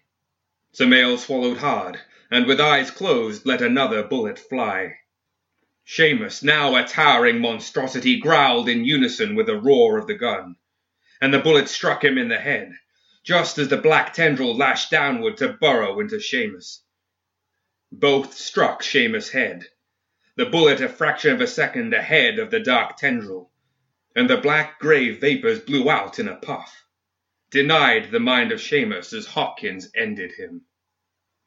Samael 0.71 1.17
swallowed 1.17 1.57
hard, 1.57 1.99
and 2.31 2.47
with 2.47 2.59
eyes 2.59 2.89
closed 2.89 3.45
let 3.45 3.61
another 3.61 4.03
bullet 4.03 4.39
fly. 4.39 4.97
Seamus, 5.85 6.41
now 6.41 6.75
a 6.75 6.83
towering 6.83 7.39
monstrosity, 7.39 8.19
growled 8.19 8.67
in 8.67 8.83
unison 8.83 9.35
with 9.35 9.45
the 9.45 9.59
roar 9.59 9.99
of 9.99 10.07
the 10.07 10.15
gun, 10.15 10.55
and 11.21 11.31
the 11.31 11.39
bullet 11.39 11.69
struck 11.69 12.03
him 12.03 12.17
in 12.17 12.27
the 12.27 12.39
head, 12.39 12.73
just 13.23 13.59
as 13.59 13.67
the 13.67 13.77
black 13.77 14.13
tendril 14.13 14.55
lashed 14.55 14.89
downward 14.89 15.37
to 15.37 15.53
burrow 15.53 15.99
into 15.99 16.15
Seamus. 16.19 16.81
Both 17.91 18.33
struck 18.33 18.81
Seamus' 18.81 19.29
head, 19.29 19.67
the 20.35 20.47
bullet 20.47 20.81
a 20.81 20.89
fraction 20.89 21.31
of 21.31 21.41
a 21.41 21.47
second 21.47 21.93
ahead 21.93 22.39
of 22.39 22.49
the 22.49 22.59
dark 22.59 22.97
tendril, 22.97 23.51
and 24.15 24.27
the 24.27 24.37
black 24.37 24.79
grey 24.79 25.11
vapors 25.11 25.59
blew 25.59 25.89
out 25.89 26.17
in 26.17 26.27
a 26.27 26.35
puff, 26.35 26.87
denied 27.51 28.09
the 28.09 28.19
mind 28.19 28.51
of 28.51 28.59
Seamus 28.59 29.13
as 29.13 29.27
Hopkins 29.27 29.91
ended 29.95 30.31
him. 30.33 30.65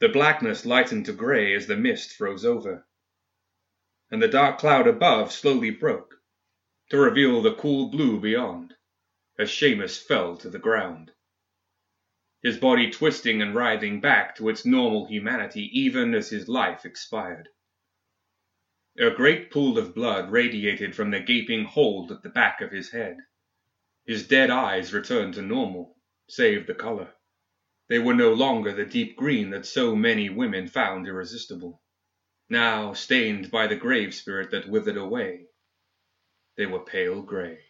The 0.01 0.09
blackness 0.09 0.65
lightened 0.65 1.07
to 1.07 1.13
grey 1.13 1.55
as 1.55 1.67
the 1.67 1.77
mist 1.77 2.13
froze 2.13 2.45
over, 2.45 2.87
and 4.13 4.23
the 4.23 4.29
dark 4.29 4.59
cloud 4.61 4.87
above 4.87 5.33
slowly 5.33 5.71
broke 5.71 6.23
to 6.91 6.99
reveal 6.99 7.43
the 7.43 7.57
cool 7.57 7.91
blue 7.91 8.21
beyond 8.21 8.77
as 9.39 9.51
Seamus 9.51 10.01
fell 10.01 10.37
to 10.37 10.49
the 10.51 10.59
ground, 10.61 11.11
his 12.43 12.59
body 12.59 12.91
twisting 12.91 13.43
and 13.43 13.57
writhing 13.57 14.01
back 14.01 14.37
to 14.37 14.49
its 14.49 14.65
normal 14.65 15.07
humanity 15.07 15.69
even 15.77 16.15
as 16.15 16.31
his 16.31 16.49
life 16.49 16.85
expired. 16.85 17.49
A 18.99 19.11
great 19.11 19.51
pool 19.51 19.79
of 19.79 19.97
blood 19.97 20.31
radiated 20.31 20.95
from 20.95 21.11
the 21.11 21.19
gaping 21.21 21.65
hole 21.65 22.07
at 22.13 22.23
the 22.23 22.29
back 22.29 22.61
of 22.61 22.71
his 22.71 22.93
head. 22.93 23.17
His 24.07 24.29
dead 24.29 24.51
eyes 24.51 24.95
returned 24.95 25.35
to 25.35 25.43
normal, 25.43 25.97
save 26.29 26.69
the 26.69 26.75
color. 26.75 27.13
They 27.89 27.99
were 27.99 28.15
no 28.15 28.35
longer 28.35 28.75
the 28.75 28.85
deep 28.85 29.17
green 29.17 29.49
that 29.51 29.65
so 29.65 29.97
many 29.97 30.29
women 30.29 30.69
found 30.69 31.07
irresistible. 31.07 31.81
Now, 32.51 32.93
stained 32.93 33.51
by 33.51 33.67
the 33.67 33.77
grave 33.77 34.15
spirit 34.15 34.51
that 34.51 34.69
withered 34.69 34.99
away, 34.99 35.47
they 36.57 36.67
were 36.67 36.81
pale 36.81 37.23
gray. 37.23 37.61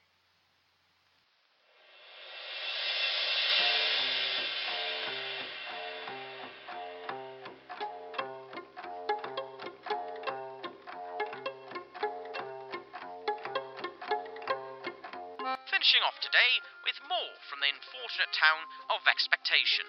finishing 15.71 16.03
off 16.03 16.19
today 16.21 16.59
with 16.85 16.99
more 17.09 17.39
from 17.49 17.61
the 17.61 17.71
unfortunate 17.71 18.33
town 18.35 18.61
of 18.91 19.07
Expectation. 19.07 19.87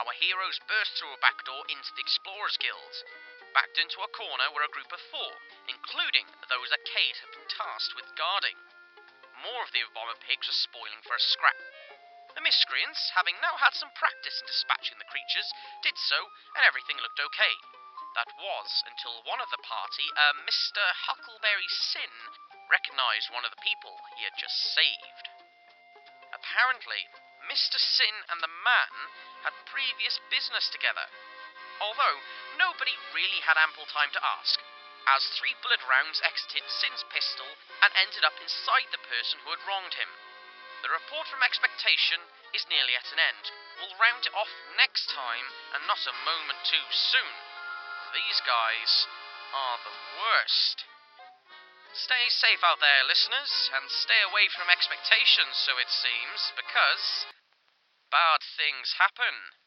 Our 0.00 0.16
heroes 0.16 0.56
burst 0.64 0.96
through 0.96 1.12
a 1.12 1.20
back 1.20 1.44
door 1.44 1.60
into 1.68 1.92
the 1.92 2.00
Explorers 2.00 2.56
Guild, 2.56 2.96
backed 3.52 3.76
into 3.76 4.00
a 4.00 4.08
corner 4.16 4.48
where 4.48 4.64
a 4.64 4.72
group 4.72 4.88
of 4.96 5.08
four, 5.12 5.32
including 5.68 6.24
those 6.48 6.72
that 6.72 6.88
Cade 6.88 7.20
had 7.20 7.28
been 7.36 7.44
tasked 7.52 7.92
with 7.92 8.16
guarding. 8.16 8.56
More 9.44 9.60
of 9.60 9.68
the 9.76 9.84
Obama 9.84 10.16
pigs 10.24 10.48
were 10.48 10.56
spoiling 10.56 11.04
for 11.04 11.12
a 11.12 11.20
scrap. 11.20 11.60
The 12.32 12.40
miscreants, 12.40 13.12
having 13.12 13.36
now 13.44 13.60
had 13.60 13.76
some 13.76 13.92
practice 13.92 14.40
in 14.40 14.48
dispatching 14.48 14.96
the 14.96 15.12
creatures, 15.12 15.52
did 15.84 16.00
so, 16.00 16.32
and 16.56 16.64
everything 16.64 16.96
looked 17.04 17.20
okay. 17.20 17.60
That 18.16 18.32
was 18.40 18.80
until 18.88 19.20
one 19.28 19.44
of 19.44 19.52
the 19.52 19.60
party, 19.60 20.08
uh, 20.16 20.32
a 20.32 20.40
Mr. 20.48 20.80
Huckleberry 20.80 21.68
Sin, 21.68 22.14
recognized 22.72 23.28
one 23.28 23.44
of 23.44 23.52
the 23.52 23.60
people 23.60 24.00
he 24.16 24.24
had 24.24 24.40
just 24.40 24.56
saved. 24.72 25.28
Apparently, 26.32 27.04
Mr. 27.52 27.76
Sin 27.76 28.16
and 28.32 28.40
the 28.40 28.56
man 28.64 28.94
had 29.44 29.70
previous 29.70 30.20
business 30.28 30.68
together, 30.68 31.06
although 31.80 32.20
nobody 32.60 32.92
really 33.16 33.40
had 33.40 33.56
ample 33.56 33.88
time 33.88 34.12
to 34.12 34.20
ask, 34.20 34.60
as 35.08 35.24
three 35.36 35.56
bullet 35.64 35.80
rounds 35.88 36.20
exited 36.20 36.64
Sin's 36.68 37.04
pistol 37.08 37.48
and 37.80 37.92
ended 37.96 38.22
up 38.22 38.36
inside 38.38 38.88
the 38.92 39.00
person 39.08 39.40
who 39.42 39.50
had 39.50 39.64
wronged 39.64 39.96
him. 39.96 40.12
The 40.84 40.92
report 40.92 41.28
from 41.28 41.44
Expectation 41.44 42.20
is 42.56 42.68
nearly 42.68 42.96
at 42.96 43.12
an 43.12 43.20
end. 43.20 43.44
We'll 43.80 44.00
round 44.00 44.24
it 44.24 44.36
off 44.36 44.52
next 44.76 45.12
time, 45.12 45.46
and 45.76 45.84
not 45.84 46.00
a 46.08 46.24
moment 46.24 46.60
too 46.64 46.86
soon. 46.92 47.34
These 48.12 48.40
guys 48.44 48.92
are 49.52 49.78
the 49.84 49.96
worst. 50.20 50.84
Stay 51.92 52.28
safe 52.28 52.62
out 52.64 52.80
there, 52.80 53.04
listeners, 53.04 53.70
and 53.74 53.90
stay 53.90 54.20
away 54.24 54.48
from 54.54 54.70
expectations, 54.70 55.58
so 55.58 55.76
it 55.76 55.90
seems, 55.90 56.52
because 56.54 57.26
bad 58.10 58.42
things 58.58 58.94
happen. 58.98 59.59